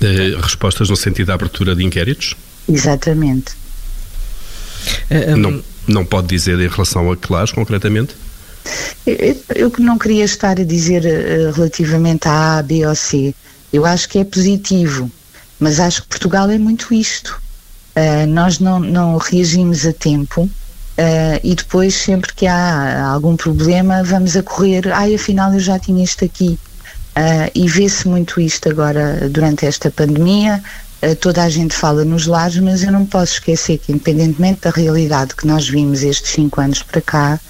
Uh, 0.00 0.40
respostas 0.40 0.88
no 0.88 0.94
sentido 0.94 1.26
da 1.26 1.34
abertura 1.34 1.74
de 1.74 1.84
inquéritos? 1.84 2.36
Exatamente. 2.68 3.52
Um... 5.10 5.36
não, 5.36 5.64
não 5.88 6.04
pode 6.04 6.28
dizer 6.28 6.60
em 6.60 6.68
relação 6.68 7.10
a 7.10 7.16
que 7.16 7.30
lares, 7.32 7.50
concretamente? 7.50 8.14
Eu, 9.04 9.36
eu 9.56 9.72
não 9.80 9.98
queria 9.98 10.24
estar 10.24 10.60
a 10.60 10.64
dizer 10.64 11.02
relativamente 11.56 12.28
a 12.28 12.58
A, 12.58 12.62
B 12.62 12.86
ou 12.86 12.94
C. 12.94 13.34
Eu 13.72 13.84
acho 13.84 14.08
que 14.08 14.18
é 14.18 14.24
positivo 14.24 15.10
mas 15.60 15.78
acho 15.78 16.02
que 16.02 16.08
Portugal 16.08 16.50
é 16.50 16.58
muito 16.58 16.92
isto. 16.92 17.40
Uh, 17.94 18.26
nós 18.26 18.58
não, 18.58 18.80
não 18.80 19.18
reagimos 19.18 19.84
a 19.84 19.92
tempo 19.92 20.42
uh, 20.44 21.40
e 21.44 21.54
depois, 21.54 21.94
sempre 21.94 22.32
que 22.32 22.46
há 22.46 23.06
algum 23.06 23.36
problema, 23.36 24.02
vamos 24.02 24.36
a 24.36 24.42
correr. 24.42 24.90
Ai, 24.92 25.14
afinal, 25.14 25.52
eu 25.52 25.60
já 25.60 25.78
tinha 25.78 26.02
isto 26.02 26.24
aqui. 26.24 26.58
Uh, 27.10 27.50
e 27.54 27.68
vê-se 27.68 28.08
muito 28.08 28.40
isto 28.40 28.68
agora 28.70 29.28
durante 29.28 29.66
esta 29.66 29.90
pandemia. 29.90 30.62
toda 31.20 31.42
a 31.42 31.50
gente 31.50 31.74
fala 31.74 32.04
nos 32.04 32.26
lares, 32.26 32.58
mas 32.58 32.82
eu 32.82 32.92
não 32.92 33.04
posso 33.04 33.34
esquecer 33.34 33.78
que, 33.78 33.92
independentemente 33.92 34.62
da 34.62 34.70
realidade 34.70 35.34
que 35.34 35.46
nós 35.46 35.68
vimos 35.68 36.02
estes 36.02 36.30
cinco 36.30 36.60
anos 36.60 36.82
para 36.82 37.02
cá, 37.02 37.40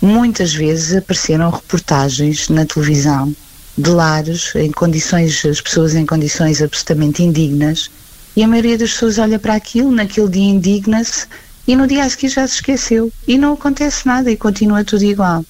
muitas 0.00 0.54
vezes 0.54 0.96
apareceram 0.96 1.50
reportagens 1.50 2.48
na 2.48 2.64
televisão 2.64 3.34
de 3.76 3.90
lares, 3.90 4.54
em 4.54 4.70
condições, 4.70 5.44
as 5.44 5.60
pessoas 5.60 5.94
em 5.94 6.04
condições 6.04 6.60
absolutamente 6.60 7.22
indignas, 7.22 7.90
e 8.36 8.42
a 8.42 8.48
maioria 8.48 8.78
das 8.78 8.92
pessoas 8.92 9.18
olha 9.18 9.38
para 9.38 9.54
aquilo, 9.54 9.90
naquele 9.90 10.28
dia 10.28 10.50
indigna-se, 10.50 11.26
e 11.66 11.76
no 11.76 11.86
dia 11.86 12.04
a 12.04 12.10
seguir 12.10 12.28
já 12.28 12.46
se 12.46 12.54
esqueceu. 12.54 13.12
E 13.26 13.38
não 13.38 13.54
acontece 13.54 14.06
nada 14.06 14.30
e 14.30 14.36
continua 14.36 14.84
tudo 14.84 15.04
igual. 15.04 15.44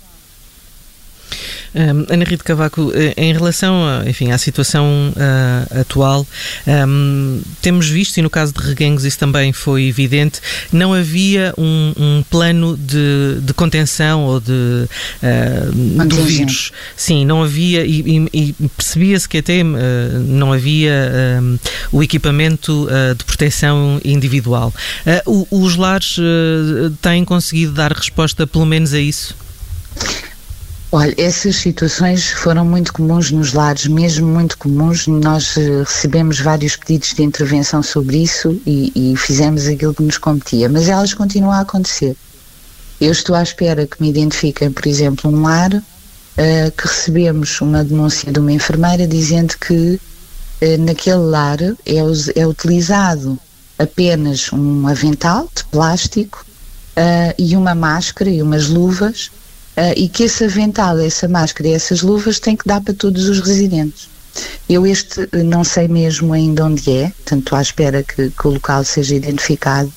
Um, 1.75 2.13
Ana 2.13 2.25
Rita 2.25 2.43
Cavaco, 2.43 2.91
eh, 2.95 3.15
em 3.17 3.33
relação 3.33 3.87
a, 3.87 4.09
enfim, 4.09 4.33
à 4.33 4.39
situação 4.39 5.13
uh, 5.15 5.81
atual, 5.81 6.27
um, 6.67 7.41
temos 7.63 7.89
visto, 7.89 8.17
e 8.19 8.23
no 8.23 8.31
caso 8.31 8.53
de 8.53 8.61
Reguengos 8.61 9.05
isso 9.05 9.19
também 9.19 9.53
foi 9.53 9.85
evidente, 9.85 10.41
não 10.73 10.93
havia 10.93 11.55
um, 11.57 11.93
um 11.97 12.25
plano 12.29 12.77
de, 12.77 13.41
de, 13.41 13.55
contenção 13.55 14.25
ou 14.25 14.41
de, 14.41 14.53
uh, 14.53 16.07
do 16.07 16.25
vírus. 16.25 16.73
Sim, 16.97 17.25
não 17.25 17.43
havia, 17.43 17.85
e, 17.87 18.27
e, 18.33 18.53
e 18.61 18.69
percebia-se 18.77 19.29
que 19.29 19.39
até 19.39 19.63
uh, 19.63 19.67
não 20.27 20.53
havia 20.53 20.91
o 21.93 22.03
equipamento 22.03 22.89
de 23.17 23.25
proteção 23.25 24.01
individual. 24.05 24.73
os 25.51 25.77
lares 25.77 26.17
têm 27.01 27.25
conseguido 27.25 27.73
dar 27.73 27.93
resposta 27.93 28.47
pelo 28.47 28.67
menos 28.67 28.93
a 28.93 29.01
isso? 29.01 29.35
Olha, 30.93 31.15
essas 31.17 31.55
situações 31.55 32.31
foram 32.31 32.65
muito 32.65 32.93
comuns 32.93 33.31
nos 33.31 33.53
lares, 33.53 33.87
mesmo 33.87 34.27
muito 34.27 34.59
comuns. 34.59 35.07
Nós 35.07 35.57
uh, 35.57 35.85
recebemos 35.85 36.41
vários 36.41 36.75
pedidos 36.75 37.15
de 37.15 37.23
intervenção 37.23 37.81
sobre 37.81 38.25
isso 38.25 38.61
e, 38.67 38.91
e, 38.97 39.17
fizemos 39.17 39.69
aquilo 39.69 39.95
que 39.95 40.03
nos 40.03 40.19
competia, 40.19 40.69
mas 40.69 40.89
elas 40.89 41.15
continuam 41.15 41.53
a 41.53 41.61
acontecer. 41.61 42.17
Eu 43.01 43.13
estou 43.13 43.37
à 43.37 43.43
espera 43.43 43.87
que 43.87 44.03
me 44.03 44.11
identifiquem, 44.11 44.73
por 44.73 44.85
exemplo, 44.85 45.31
um 45.31 45.43
lar 45.43 45.73
uh, 45.73 46.73
que 46.77 46.89
recebemos 46.89 47.61
uma 47.61 47.85
denúncia 47.85 48.33
de 48.33 48.41
uma 48.41 48.51
enfermeira 48.51 49.07
dizendo 49.07 49.55
que 49.61 49.95
uh, 49.95 50.85
naquele 50.85 51.19
lar 51.19 51.63
é, 51.63 51.75
é, 52.35 52.47
utilizado 52.49 53.39
apenas 53.79 54.53
um 54.53 54.89
avental 54.89 55.49
de 55.55 55.63
plástico 55.67 56.45
e 57.39 57.57
uma 57.57 57.75
máscara 57.75 58.29
e 58.29 58.43
umas 58.43 58.69
luvas 58.69 59.31
uh, 59.77 59.93
e 59.97 60.09
que 60.09 60.25
esse 60.25 60.45
avental, 60.45 60.99
essa 60.99 61.29
máscara 61.29 61.69
e 61.69 61.73
essas 61.73 62.03
luvas 62.03 62.39
têm 62.39 62.57
que 62.57 62.67
dar 62.67 62.81
para 62.81 62.95
todos 62.95 63.29
os 63.29 63.41
residentes. 63.41 64.09
Eu 64.69 64.87
este 64.87 65.29
eh, 65.33 65.43
não 65.43 65.65
sei 65.65 65.89
mesmo 65.89 66.33
ainda 66.33 66.65
onde 66.65 66.91
é, 66.91 67.13
tanto 67.25 67.55
à 67.57 67.61
espera 67.61 68.03
que, 68.03 68.31
que 68.31 68.47
o 68.47 68.51
local 68.51 68.85
seja 68.85 69.17
identificado 69.17 69.93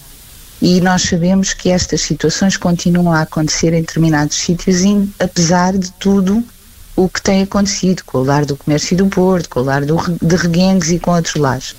e 0.65 0.80
nós 0.80 1.01
sabemos 1.01 1.53
que 1.53 1.70
estas 1.70 2.00
situações 2.01 2.56
continuam 2.56 3.12
a 3.12 3.24
acontecer 3.24 3.74
em 3.74 3.82
determinados 3.82 4.38
sítios, 4.38 4.82
apesar 5.20 5.77
de 5.77 5.92
tudo 5.92 6.42
o 6.96 7.10
que 7.10 7.22
tem 7.22 7.42
acontecido 7.42 8.01
com 8.06 8.20
o 8.20 8.24
lar 8.24 8.46
do 8.46 8.56
comércio 8.56 8.96
do 8.96 9.08
Porto, 9.08 9.50
com 9.50 9.60
o 9.60 9.63
lar 9.63 9.84
do, 9.84 9.98
de 10.22 10.36
Reguengos 10.38 10.89
e 10.89 11.00
com 11.00 11.12
outros 11.12 11.36
lares. 11.36 11.75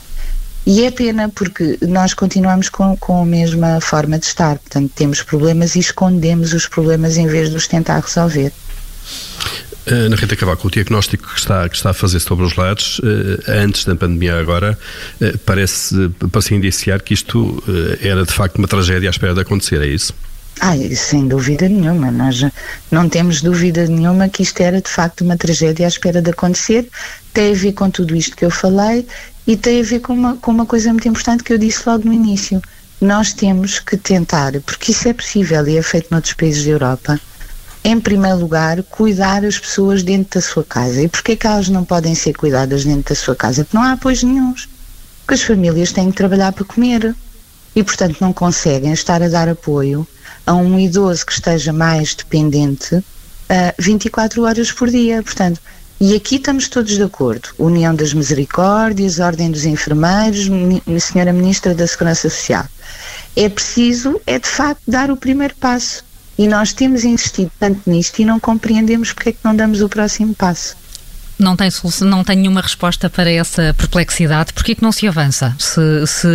E 0.67 0.83
é 0.85 0.91
pena 0.91 1.29
porque 1.29 1.79
nós 1.83 2.15
continuamos 2.15 2.69
com, 2.69 2.97
com 2.97 3.23
a 3.23 3.27
mesma 3.27 3.81
forma 3.81 4.19
de 4.19 4.25
estar, 4.25 4.59
portanto 4.59 4.91
temos 4.95 5.23
problemas 5.23 5.77
e 5.77 5.81
escondemos 5.81 6.55
os 6.55 6.67
problemas 6.67 7.19
em 7.19 7.27
vez 7.27 7.51
de 7.51 7.57
os 7.57 7.69
tentar 7.69 8.01
resolver. 8.01 8.53
Ana 9.87 10.17
Rita 10.17 10.35
Cavaco, 10.35 10.67
o 10.67 10.71
diagnóstico 10.71 11.29
que 11.29 11.39
está, 11.39 11.69
que 11.69 11.77
está 11.77 11.91
a 11.91 11.95
fazer 11.95 12.19
sobre 12.19 12.47
os 12.47 12.57
lares, 12.57 13.01
eh, 13.05 13.61
antes 13.63 13.85
da 13.85 13.95
pandemia 13.95 14.39
agora, 14.39 14.79
eh, 15.21 15.35
parece, 15.45 16.11
parece 16.33 16.55
indiciar 16.55 17.03
que 17.03 17.13
isto 17.13 17.63
eh, 17.69 18.09
era 18.09 18.25
de 18.25 18.33
facto 18.33 18.57
uma 18.57 18.67
tragédia 18.67 19.11
à 19.11 19.13
espera 19.13 19.35
de 19.35 19.41
acontecer, 19.43 19.83
é 19.83 19.87
isso? 19.87 20.15
Sem 20.97 21.29
dúvida 21.29 21.69
nenhuma. 21.69 22.11
Nós 22.11 22.45
não 22.91 23.09
temos 23.09 23.43
dúvida 23.43 23.87
nenhuma 23.87 24.29
que 24.29 24.43
isto 24.43 24.61
era 24.61 24.81
de 24.81 24.89
facto 24.89 25.23
uma 25.23 25.37
tragédia 25.37 25.87
à 25.87 25.89
espera 25.89 26.23
de 26.23 26.31
acontecer. 26.31 26.89
Tem 27.33 27.53
a 27.53 27.57
ver 27.57 27.73
com 27.73 27.91
tudo 27.91 28.15
isto 28.15 28.37
que 28.37 28.45
eu 28.45 28.51
falei 28.51 29.07
e 29.47 29.57
tem 29.57 29.81
a 29.81 29.85
ver 29.85 30.01
com 30.01 30.15
uma, 30.15 30.37
com 30.37 30.51
uma 30.51 30.65
coisa 30.65 30.91
muito 30.91 31.09
importante 31.09 31.43
que 31.45 31.53
eu 31.53 31.59
disse 31.59 31.83
logo 31.87 32.07
no 32.07 32.13
início. 32.13 32.63
Nós 33.01 33.33
temos 33.33 33.79
que 33.79 33.97
tentar, 33.97 34.53
porque 34.61 34.93
isso 34.93 35.09
é 35.09 35.13
possível 35.13 35.67
e 35.69 35.77
é 35.77 35.83
feito 35.83 36.09
noutros 36.11 36.33
países 36.33 36.65
da 36.65 36.71
Europa, 36.71 37.21
em 37.83 38.01
primeiro 38.01 38.39
lugar, 38.39 38.83
cuidar 38.85 39.45
as 39.45 39.59
pessoas 39.59 40.03
dentro 40.03 40.41
da 40.41 40.47
sua 40.47 40.65
casa. 40.65 41.03
E 41.03 41.09
porquê 41.09 41.37
que 41.37 41.47
elas 41.47 41.69
não 41.69 41.85
podem 41.85 42.15
ser 42.15 42.33
cuidadas 42.33 42.85
dentro 42.85 43.15
da 43.15 43.15
sua 43.15 43.37
casa? 43.37 43.65
Porque 43.65 43.77
não 43.77 43.85
há 43.85 43.93
apoios 43.93 44.23
nenhums. 44.23 44.69
Porque 45.21 45.35
as 45.35 45.43
famílias 45.43 45.93
têm 45.93 46.11
que 46.11 46.17
trabalhar 46.17 46.53
para 46.53 46.65
comer. 46.65 47.15
E, 47.77 47.83
portanto, 47.83 48.17
não 48.21 48.33
conseguem 48.33 48.93
estar 48.93 49.23
a 49.23 49.29
dar 49.29 49.49
apoio 49.49 50.07
a 50.47 50.55
um 50.55 50.79
idoso 50.79 51.25
que 51.25 51.33
esteja 51.33 51.73
mais 51.73 52.15
dependente 52.15 52.97
uh, 52.97 53.05
24 53.79 54.43
horas 54.43 54.71
por 54.73 54.91
dia. 54.91 55.23
Portanto, 55.23 55.61
e 56.01 56.15
aqui 56.15 56.37
estamos 56.37 56.69
todos 56.69 56.93
de 56.97 57.03
acordo. 57.03 57.49
União 57.59 57.95
das 57.95 58.13
Misericórdias, 58.13 59.21
Ordem 59.21 59.51
dos 59.51 59.65
Enfermeiros, 59.65 60.49
Senhora 61.01 61.33
Ministra 61.33 61.75
da 61.75 61.87
Segurança 61.87 62.29
Social. 62.29 62.67
É 63.37 63.49
preciso, 63.49 64.21
é 64.27 64.39
de 64.39 64.49
facto, 64.49 64.83
dar 64.87 65.11
o 65.11 65.17
primeiro 65.17 65.55
passo. 65.57 66.05
E 66.37 66.49
nós 66.49 66.73
temos 66.73 67.05
insistido 67.05 67.51
tanto 67.61 67.89
nisto 67.89 68.19
e 68.19 68.25
não 68.25 68.41
compreendemos 68.41 69.13
porque 69.13 69.31
é 69.31 69.33
que 69.33 69.39
não 69.45 69.55
damos 69.55 69.81
o 69.83 69.89
próximo 69.89 70.35
passo. 70.35 70.77
Não 71.39 71.57
tem, 71.57 71.71
solução, 71.71 72.07
não 72.07 72.23
tem 72.23 72.37
nenhuma 72.37 72.61
resposta 72.61 73.11
para 73.11 73.31
essa 73.31 73.75
perplexidade. 73.77 74.53
Por 74.53 74.63
que 74.63 74.77
não 74.81 74.93
se 74.93 75.09
avança? 75.09 75.55
Se, 75.59 76.07
se, 76.07 76.29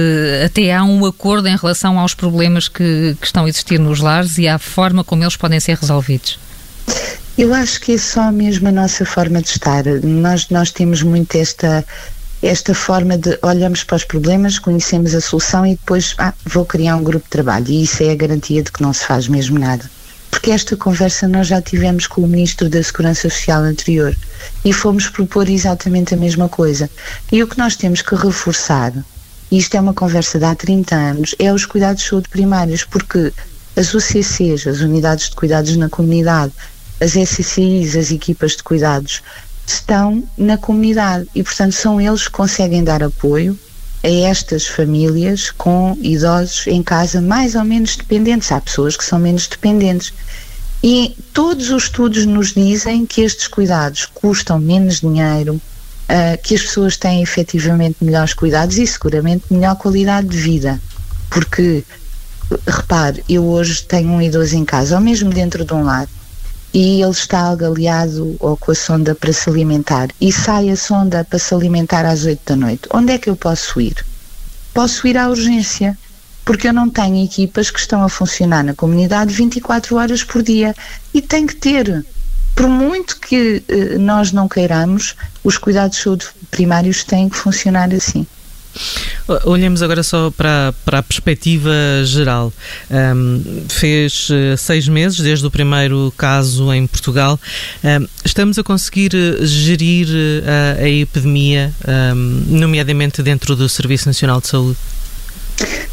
até 0.46 0.74
há 0.74 0.84
um 0.84 1.06
acordo 1.06 1.48
em 1.48 1.56
relação 1.56 1.98
aos 1.98 2.14
problemas 2.14 2.68
que, 2.68 3.16
que 3.20 3.26
estão 3.26 3.46
a 3.46 3.50
existir 3.50 3.80
nos 3.80 4.00
lares 4.00 4.38
e 4.38 4.48
à 4.48 4.60
forma 4.60 5.04
como 5.04 5.24
eles 5.24 5.38
podem 5.38 5.60
ser 5.60 5.78
resolvidos? 5.78 6.38
Eu 7.38 7.54
acho 7.54 7.80
que 7.80 7.94
é 7.94 7.98
só 7.98 8.32
mesmo 8.32 8.68
a 8.68 8.72
nossa 8.72 9.06
forma 9.06 9.42
de 9.42 9.48
estar. 9.48 9.86
Nós, 10.04 10.50
nós 10.50 10.72
temos 10.72 11.02
muito 11.02 11.38
esta, 11.38 11.86
esta 12.42 12.74
forma 12.74 13.18
de 13.18 13.40
olhamos 13.42 13.86
para 13.86 13.96
os 13.96 14.04
problemas, 14.04 14.60
conhecemos 14.60 15.16
a 15.16 15.22
solução 15.22 15.66
e 15.66 15.72
depois 15.72 16.16
ah, 16.18 16.34
vou 16.46 16.66
criar 16.66 16.98
um 16.98 17.04
grupo 17.04 17.24
de 17.24 17.30
trabalho. 17.30 17.70
E 17.70 17.84
isso 17.84 18.04
é 18.04 18.12
a 18.12 18.16
garantia 18.16 18.62
de 18.62 18.70
que 18.70 18.82
não 18.82 18.92
se 18.92 19.06
faz 19.06 19.30
mesmo 19.30 19.58
nada. 19.58 19.90
Porque 20.40 20.52
esta 20.52 20.78
conversa 20.78 21.28
nós 21.28 21.48
já 21.48 21.62
tivemos 21.62 22.08
com 22.08 22.22
o 22.22 22.28
Ministro 22.28 22.70
da 22.70 22.82
Segurança 22.82 23.30
Social 23.30 23.62
anterior 23.62 24.16
e 24.64 24.72
fomos 24.72 25.10
propor 25.10 25.50
exatamente 25.50 26.14
a 26.14 26.18
mesma 26.18 26.48
coisa. 26.48 26.90
E 27.30 27.44
o 27.44 27.48
que 27.48 27.58
nós 27.58 27.76
temos 27.76 28.02
que 28.02 28.16
reforçar, 28.16 28.94
e 29.52 29.58
isto 29.58 29.76
é 29.76 29.82
uma 29.82 29.94
conversa 29.94 30.40
de 30.40 30.46
há 30.46 30.56
30 30.56 30.96
anos, 30.96 31.36
é 31.38 31.52
os 31.52 31.66
cuidados 31.66 32.04
de 32.04 32.10
saúde 32.10 32.30
primários, 32.30 32.86
porque 32.86 33.34
as 33.76 33.94
UCCs, 33.94 34.66
as 34.66 34.80
Unidades 34.80 35.30
de 35.30 35.36
Cuidados 35.36 35.76
na 35.76 35.90
Comunidade, 35.90 36.54
as 37.02 37.18
SCCIs, 37.18 37.98
as 37.98 38.10
equipas 38.10 38.56
de 38.56 38.64
cuidados, 38.64 39.22
estão 39.68 40.24
na 40.38 40.58
comunidade 40.58 41.28
e, 41.36 41.44
portanto, 41.44 41.74
são 41.74 42.00
eles 42.00 42.30
que 42.30 42.32
conseguem 42.32 42.82
dar 42.82 43.04
apoio 43.04 43.60
a 44.04 44.08
estas 44.08 44.66
famílias 44.68 45.52
com 45.52 45.98
idosos 46.02 46.68
em 46.68 46.82
casa 46.82 47.22
mais 47.22 47.56
ou 47.56 47.64
menos 47.64 47.96
dependentes. 47.96 48.52
Há 48.52 48.62
pessoas 48.62 48.96
que 48.96 49.04
são 49.04 49.20
menos 49.20 49.48
dependentes. 49.48 50.14
E 50.82 51.16
todos 51.34 51.70
os 51.72 51.84
estudos 51.84 52.26
nos 52.26 52.54
dizem 52.54 53.06
que 53.06 53.22
estes 53.22 53.48
cuidados 53.48 54.06
custam 54.06 54.58
menos 54.60 55.02
dinheiro, 55.02 55.56
uh, 55.56 56.42
que 56.42 56.56
as 56.56 56.62
pessoas 56.62 56.96
têm 56.96 57.22
efetivamente 57.22 57.98
melhores 58.02 58.34
cuidados 58.34 58.78
e 58.78 58.88
seguramente 58.88 59.44
melhor 59.52 59.76
qualidade 59.76 60.28
de 60.28 60.38
vida. 60.38 60.82
Porque, 61.30 61.84
repare, 62.66 63.24
eu 63.28 63.46
hoje 63.46 63.84
tenho 63.84 64.10
um 64.10 64.22
idoso 64.22 64.56
em 64.56 64.64
casa, 64.64 64.96
ou 64.96 65.02
mesmo 65.02 65.30
dentro 65.32 65.66
de 65.66 65.74
um 65.74 65.84
lar, 65.84 66.08
e 66.74 67.02
ele 67.02 67.12
está 67.12 67.40
algaleado 67.40 68.36
ou 68.40 68.56
com 68.56 68.72
a 68.72 68.76
sonda 68.76 69.16
para 69.16 69.34
se 69.34 69.50
alimentar 69.50 70.10
e 70.22 70.32
sai 70.32 70.70
a 70.70 70.76
sonda 70.76 71.24
para 71.24 71.40
se 71.40 71.54
alimentar 71.54 72.06
às 72.06 72.26
8 72.26 72.42
da 72.46 72.56
noite, 72.56 72.88
onde 72.92 73.14
é 73.14 73.18
que 73.18 73.30
eu 73.30 73.36
posso 73.36 73.82
ir? 73.82 74.06
Posso 74.74 75.08
ir 75.08 75.18
à 75.18 75.28
urgência, 75.30 75.98
porque 76.46 76.68
eu 76.68 76.74
não 76.74 76.90
tenho 76.90 77.24
equipas 77.24 77.70
que 77.72 77.80
estão 77.80 78.04
a 78.04 78.10
funcionar 78.10 78.64
na 78.64 78.74
comunidade 78.74 79.34
24 79.34 79.96
horas 79.96 80.24
por 80.24 80.44
dia 80.44 80.76
e 81.14 81.22
tem 81.22 81.46
que 81.46 81.56
ter. 81.56 82.06
Por 82.56 82.68
muito 82.68 83.20
que 83.20 83.64
eh, 83.68 83.98
nós 83.98 84.32
não 84.32 84.48
queiramos, 84.48 85.16
os 85.44 85.58
cuidados 85.58 85.98
de 85.98 86.04
saúde 86.04 86.28
primários 86.52 87.04
têm 87.04 87.30
que 87.30 87.38
funcionar 87.38 87.94
assim. 87.94 88.28
Olhemos 89.46 89.84
agora 89.84 90.02
só 90.02 90.32
para, 90.32 90.74
para 90.84 91.00
a 91.00 91.04
perspectiva 91.04 91.72
geral. 92.04 92.52
Um, 92.90 93.64
fez 93.70 94.30
uh, 94.30 94.58
seis 94.58 94.88
meses 94.88 95.20
desde 95.20 95.46
o 95.46 95.52
primeiro 95.52 96.12
caso 96.18 96.74
em 96.74 96.88
Portugal. 96.88 97.40
Um, 97.84 98.08
estamos 98.26 98.58
a 98.58 98.64
conseguir 98.64 99.12
eh, 99.14 99.46
gerir 99.46 100.08
uh, 100.08 100.84
a 100.84 100.90
epidemia, 100.90 101.72
um, 101.88 102.44
nomeadamente 102.48 103.22
dentro 103.22 103.56
do 103.56 103.70
Serviço 103.70 104.08
Nacional 104.08 104.42
de 104.42 104.48
Saúde? 104.48 104.78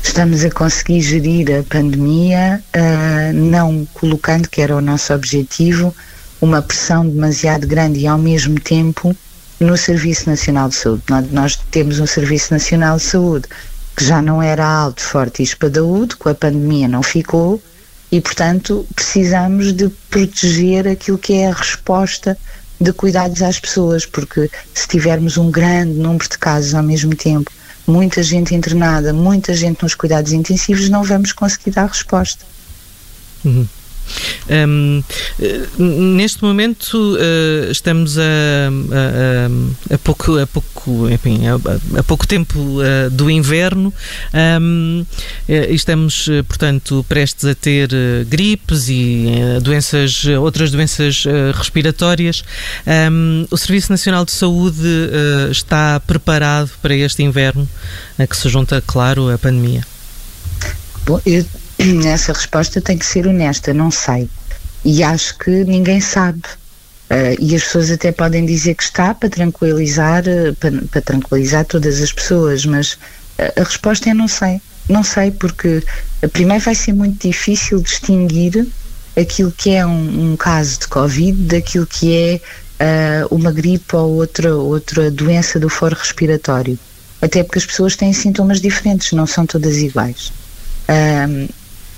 Estamos 0.03 0.45
a 0.45 0.51
conseguir 0.51 1.03
gerir 1.03 1.59
a 1.59 1.63
pandemia, 1.63 2.63
uh, 2.75 3.33
não 3.35 3.87
colocando, 3.93 4.49
que 4.49 4.63
era 4.63 4.75
o 4.75 4.81
nosso 4.81 5.13
objetivo, 5.13 5.95
uma 6.41 6.63
pressão 6.63 7.07
demasiado 7.07 7.67
grande 7.67 8.01
e 8.01 8.07
ao 8.07 8.17
mesmo 8.17 8.59
tempo 8.59 9.15
no 9.59 9.77
Serviço 9.77 10.29
Nacional 10.29 10.69
de 10.69 10.77
Saúde. 10.77 11.03
Nós, 11.33 11.57
temos 11.71 11.99
um 11.99 12.07
Serviço 12.07 12.53
Nacional 12.53 12.97
de 12.97 13.05
Saúde 13.05 13.49
que 13.97 14.05
já 14.05 14.21
não 14.21 14.43
era 14.43 14.67
alto, 14.67 15.01
forte 15.01 15.41
e 15.41 15.45
espadaúdo, 15.45 16.19
com 16.19 16.29
a 16.29 16.35
pandemia 16.35 16.87
não 16.87 17.03
ficou, 17.03 17.63
e 18.13 18.21
portanto 18.21 18.87
precisamos 18.95 19.73
de 19.73 19.89
proteger 20.11 20.87
aquilo 20.87 21.17
que 21.17 21.33
é 21.33 21.49
a 21.49 21.55
resposta 21.55 22.37
de 22.79 22.93
cuidados 22.93 23.41
às 23.41 23.59
pessoas, 23.59 24.05
porque 24.05 24.51
se 24.75 24.87
tivermos 24.87 25.39
um 25.39 25.51
grande 25.51 25.95
número 25.95 26.29
de 26.29 26.37
casos 26.37 26.75
ao 26.75 26.83
mesmo 26.83 27.17
tempo, 27.17 27.51
muita 27.87 28.23
gente 28.23 28.55
internada, 28.55 29.15
muita 29.15 29.55
gente 29.55 29.83
nos 29.83 29.95
cuidados 29.95 30.33
intensivos, 30.33 30.91
não 30.91 31.03
vamos 31.03 31.33
conseguir 31.33 31.71
dar 31.71 31.87
resposta. 31.87 32.45
Uhum. 33.45 33.67
Um, 34.49 35.03
neste 36.17 36.43
momento 36.43 36.95
uh, 36.95 37.71
estamos 37.71 38.17
a, 38.17 38.23
a, 38.23 39.95
a, 39.95 39.99
pouco, 39.99 40.39
a, 40.39 40.47
pouco, 40.47 41.11
enfim, 41.11 41.41
a, 41.99 42.03
pouco 42.05 42.27
tempo 42.27 42.59
uh, 42.59 43.11
do 43.11 43.29
inverno 43.29 43.93
um, 44.61 45.05
eh, 45.49 45.73
estamos, 45.73 46.29
portanto, 46.47 47.05
prestes 47.09 47.45
a 47.45 47.55
ter 47.55 47.89
gripes 48.29 48.89
e 48.89 49.27
doenças, 49.63 50.25
outras 50.41 50.71
doenças 50.71 51.25
respiratórias. 51.55 52.45
Um, 53.11 53.47
o 53.51 53.57
Serviço 53.57 53.91
Nacional 53.91 54.25
de 54.25 54.33
Saúde 54.33 54.87
está 55.51 56.01
preparado 56.01 56.71
para 56.81 56.95
este 56.95 57.23
inverno, 57.23 57.69
a 58.19 58.27
que 58.27 58.37
se 58.37 58.49
junta, 58.49 58.83
claro, 58.85 59.31
a 59.31 59.39
pandemia? 59.39 59.85
Bom, 61.05 61.21
eu 61.25 61.45
essa 62.07 62.33
resposta 62.33 62.81
tem 62.81 62.97
que 62.97 63.07
ser 63.07 63.27
honesta, 63.27 63.73
não 63.75 63.91
sei. 63.91 64.29
E 64.85 65.03
acho 65.03 65.37
que 65.39 65.65
ninguém 65.65 66.01
sabe. 66.01 66.43
Uh, 67.11 67.39
e 67.39 67.55
as 67.55 67.63
pessoas 67.63 67.91
até 67.91 68.11
podem 68.11 68.45
dizer 68.45 68.75
que 68.75 68.83
está 68.83 69.15
para 69.15 69.29
tranquilizar, 69.29 70.25
uh, 70.27 70.55
para, 70.57 70.73
para, 70.91 71.03
tranquilizar 71.03 71.65
todas 71.65 72.01
as 72.01 72.13
pessoas, 72.13 72.67
mas 72.67 72.95
uh, 72.95 73.61
a 73.61 73.63
resposta 73.63 74.11
é 74.11 74.15
não 74.15 74.27
sei. 74.27 74.61
Não 74.89 75.03
sei, 75.03 75.31
porque 75.33 75.83
primeiro 76.33 76.63
vai 76.63 76.75
ser 76.75 76.93
muito 76.93 77.27
difícil 77.27 77.81
distinguir 77.81 78.67
aquilo 79.17 79.51
que 79.51 79.71
é 79.71 79.85
um, 79.85 80.33
um 80.33 80.37
caso 80.37 80.81
de 80.81 80.87
Covid 80.89 81.43
daquilo 81.43 81.87
que 81.87 82.15
é 82.15 82.41
uma 83.31 83.51
gripe 83.51 83.97
ou 83.97 84.17
outra, 84.17 84.55
outra 84.55 85.11
doença 85.11 85.59
do 85.59 85.69
foro 85.69 85.97
respiratório. 85.97 86.79
Até 87.21 87.43
porque 87.43 87.59
as 87.59 87.67
pessoas 87.67 87.97
têm 87.97 88.13
sintomas 88.13 88.61
diferentes, 88.61 89.11
não 89.11 89.27
são 89.27 89.45
todas 89.45 89.79
iguais. 89.79 90.31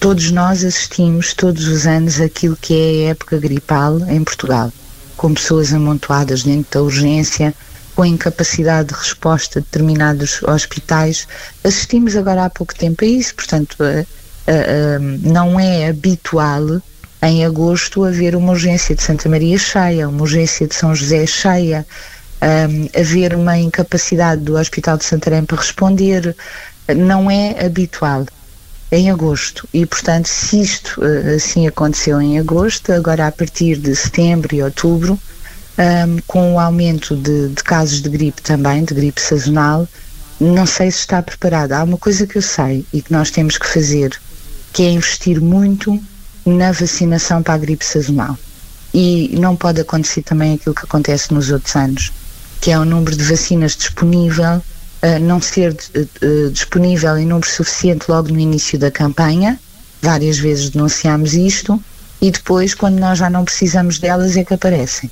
Todos 0.00 0.30
nós 0.30 0.64
assistimos 0.64 1.34
todos 1.34 1.66
os 1.66 1.84
anos 1.84 2.20
aquilo 2.20 2.56
que 2.56 2.72
é 2.72 3.08
a 3.08 3.10
época 3.10 3.36
gripal 3.36 3.98
em 4.08 4.22
Portugal, 4.22 4.72
com 5.16 5.34
pessoas 5.34 5.72
amontoadas 5.72 6.44
dentro 6.44 6.78
da 6.78 6.82
urgência, 6.84 7.52
com 7.96 8.04
incapacidade 8.04 8.90
de 8.90 8.94
resposta 8.94 9.60
de 9.60 9.66
determinados 9.66 10.40
hospitais. 10.44 11.26
Assistimos 11.64 12.14
agora 12.14 12.44
há 12.44 12.50
pouco 12.50 12.72
tempo 12.76 13.04
a 13.04 13.08
isso, 13.08 13.34
portanto, 13.34 13.76
uh, 13.80 14.02
uh, 14.02 15.28
não 15.28 15.58
é 15.58 15.88
habitual 15.88 16.80
em 17.20 17.44
agosto 17.44 18.04
haver 18.04 18.36
uma 18.36 18.52
urgência 18.52 18.94
de 18.94 19.02
Santa 19.02 19.28
Maria 19.28 19.58
cheia, 19.58 20.08
uma 20.08 20.22
urgência 20.22 20.68
de 20.68 20.76
São 20.76 20.94
José 20.94 21.26
cheia, 21.26 21.84
um, 22.40 23.00
haver 23.00 23.34
uma 23.34 23.58
incapacidade 23.58 24.42
do 24.42 24.56
Hospital 24.56 24.96
de 24.96 25.04
Santarém 25.04 25.44
para 25.44 25.56
responder, 25.56 26.36
não 26.96 27.28
é 27.28 27.66
habitual 27.66 28.24
em 28.90 29.10
agosto. 29.10 29.68
E, 29.72 29.84
portanto, 29.84 30.26
se 30.26 30.60
isto 30.60 31.00
uh, 31.00 31.36
assim 31.36 31.66
aconteceu 31.66 32.20
em 32.20 32.38
agosto, 32.38 32.92
agora 32.92 33.26
a 33.26 33.32
partir 33.32 33.76
de 33.76 33.94
setembro 33.94 34.54
e 34.54 34.62
outubro, 34.62 35.18
um, 35.78 36.18
com 36.26 36.54
o 36.54 36.60
aumento 36.60 37.16
de, 37.16 37.48
de, 37.48 37.62
casos 37.62 38.02
de 38.02 38.08
gripe 38.08 38.42
também, 38.42 38.84
de 38.84 38.94
gripe 38.94 39.20
sazonal, 39.20 39.86
não 40.40 40.66
sei 40.66 40.90
se 40.90 40.98
está 40.98 41.22
preparada. 41.22 41.78
Há 41.78 41.84
uma 41.84 41.98
coisa 41.98 42.26
que 42.26 42.38
eu 42.38 42.42
sei 42.42 42.84
e 42.92 43.02
que 43.02 43.12
nós 43.12 43.30
temos 43.30 43.58
que 43.58 43.66
fazer, 43.66 44.18
que 44.72 44.82
é 44.82 44.90
investir 44.90 45.40
muito 45.40 46.00
na 46.44 46.72
vacinação 46.72 47.42
para 47.42 47.54
a 47.54 47.58
gripe 47.58 47.84
sazonal. 47.84 48.36
E 48.92 49.36
não 49.38 49.54
pode 49.54 49.80
acontecer 49.80 50.22
também 50.22 50.54
aquilo 50.54 50.74
que 50.74 50.84
acontece 50.84 51.32
nos 51.32 51.50
outros 51.50 51.76
anos, 51.76 52.12
que 52.60 52.70
é 52.70 52.78
o 52.78 52.84
número 52.84 53.14
de 53.16 53.22
vacinas 53.22 53.76
disponível 53.76 54.62
uh, 55.02 55.18
não 55.20 55.40
ser 55.40 55.72
uh, 55.72 56.50
disponível 56.50 57.16
em 57.18 57.26
número 57.26 57.48
suficiente 57.48 58.06
logo 58.08 58.28
no 58.28 58.38
início 58.38 58.78
da 58.78 58.90
campanha, 58.90 59.58
várias 60.00 60.38
vezes 60.38 60.70
denunciamos 60.70 61.34
isto, 61.34 61.82
e 62.20 62.30
depois, 62.30 62.74
quando 62.74 62.98
nós 62.98 63.18
já 63.18 63.30
não 63.30 63.44
precisamos 63.44 63.98
delas, 63.98 64.36
é 64.36 64.44
que 64.44 64.54
aparecem. 64.54 65.10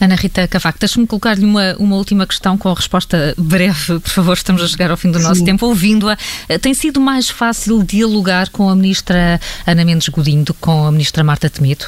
Ana 0.00 0.16
Rita 0.16 0.46
Cavaco, 0.48 0.78
deixe-me 0.78 1.06
colocar-lhe 1.06 1.44
uma, 1.44 1.76
uma 1.78 1.96
última 1.96 2.26
questão 2.26 2.58
com 2.58 2.68
a 2.68 2.74
resposta 2.74 3.34
breve, 3.38 4.00
por 4.00 4.10
favor, 4.10 4.34
estamos 4.34 4.62
a 4.62 4.68
chegar 4.68 4.90
ao 4.90 4.96
fim 4.96 5.10
do 5.10 5.18
nosso 5.18 5.40
Sim. 5.40 5.44
tempo. 5.44 5.66
Ouvindo-a, 5.66 6.16
tem 6.58 6.74
sido 6.74 7.00
mais 7.00 7.30
fácil 7.30 7.82
dialogar 7.82 8.50
com 8.50 8.68
a 8.68 8.74
Ministra 8.74 9.40
Ana 9.66 9.84
Mendes 9.84 10.08
Godinho 10.08 10.44
do 10.44 10.52
que 10.52 10.60
com 10.60 10.86
a 10.86 10.92
Ministra 10.92 11.22
Marta 11.22 11.48
Temido? 11.48 11.86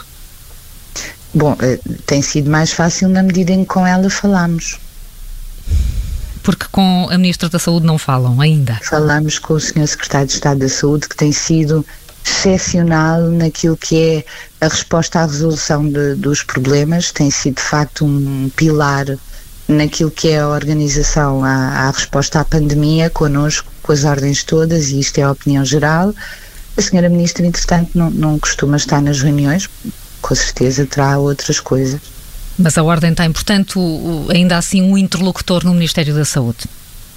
Bom, 1.35 1.57
tem 2.07 2.23
sido 2.23 2.49
mais 2.49 2.73
fácil 2.73 3.09
na 3.09 3.23
medida 3.23 3.53
em 3.53 3.61
que 3.61 3.67
com 3.67 3.87
ela 3.87 4.09
falamos 4.09 4.79
porque 6.47 6.67
com 6.71 7.09
a 7.11 7.19
Ministra 7.19 7.49
da 7.49 7.59
Saúde 7.59 7.85
não 7.85 7.99
falam 7.99 8.41
ainda. 8.41 8.79
Falamos 8.85 9.37
com 9.37 9.55
o 9.55 9.61
Sr. 9.61 9.85
Secretário 9.85 10.29
de 10.29 10.35
Estado 10.35 10.61
da 10.61 10.69
Saúde, 10.69 11.09
que 11.09 11.17
tem 11.17 11.33
sido 11.33 11.85
excepcional 12.25 13.21
naquilo 13.23 13.77
que 13.77 14.25
é 14.61 14.65
a 14.65 14.69
resposta 14.69 15.19
à 15.19 15.27
resolução 15.27 15.91
de, 15.91 16.15
dos 16.15 16.45
problemas, 16.45 17.11
tem 17.11 17.33
sido 17.33 17.57
de 17.57 17.63
facto 17.63 18.05
um 18.05 18.49
pilar 18.55 19.07
naquilo 19.67 20.09
que 20.09 20.29
é 20.29 20.39
a 20.39 20.47
organização 20.47 21.45
à, 21.45 21.89
à 21.89 21.91
resposta 21.91 22.39
à 22.39 22.45
pandemia, 22.45 23.11
connosco, 23.11 23.69
com 23.83 23.91
as 23.91 24.05
ordens 24.05 24.45
todas, 24.45 24.91
e 24.91 25.01
isto 25.01 25.19
é 25.19 25.23
a 25.23 25.33
opinião 25.33 25.65
geral. 25.65 26.15
A 26.77 26.81
senhora 26.81 27.09
Ministra, 27.09 27.45
entretanto, 27.45 27.91
não, 27.93 28.09
não 28.09 28.39
costuma 28.39 28.77
estar 28.77 29.03
nas 29.03 29.21
reuniões, 29.21 29.69
com 30.23 30.35
certeza 30.37 30.87
terá 30.87 31.19
outras 31.19 31.59
coisas. 31.59 32.01
Mas 32.59 32.79
a 32.79 32.83
Ordem 32.83 33.14
tem, 33.14 33.31
portanto, 33.31 34.27
ainda 34.31 34.57
assim 34.57 34.83
um 34.83 34.97
interlocutor 34.97 35.64
no 35.64 35.75
Ministério 35.75 36.14
da 36.14 36.25
Saúde? 36.25 36.64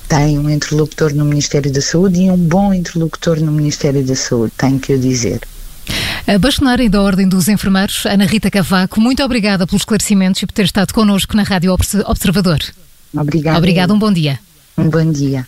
Tem 0.08 0.38
um 0.38 0.49
interlocutor 0.49 1.13
no 1.13 1.23
Ministério 1.23 1.71
da 1.71 1.82
Saúde 1.82 2.21
e 2.21 2.32
um 2.32 2.38
bom 2.38 2.73
interlocutor 2.73 3.39
no 3.39 3.52
Ministério 3.52 4.04
da 4.04 4.15
Saúde, 4.15 4.52
tenho 4.58 4.80
que 4.80 4.93
eu 4.93 4.99
dizer. 4.99 5.41
A 6.28 6.38
bastonária 6.38 6.89
da 6.89 7.02
Ordem 7.02 7.28
dos 7.28 7.47
Enfermeiros, 7.47 8.06
Ana 8.06 8.25
Rita 8.25 8.52
Cavaco, 8.52 8.99
muito 8.99 9.23
obrigada 9.23 9.65
pelos 9.65 9.82
esclarecimentos 9.82 10.41
e 10.41 10.45
por 10.45 10.54
ter 10.54 10.65
estado 10.65 10.93
connosco 10.93 11.36
na 11.36 11.43
Rádio 11.43 11.73
Observador. 12.06 12.60
Obrigada. 13.13 13.58
Obrigada, 13.58 13.93
um 13.93 13.99
bom 13.99 14.12
dia. 14.12 14.39
Um 14.78 14.89
bom 14.89 15.12
dia. 15.12 15.47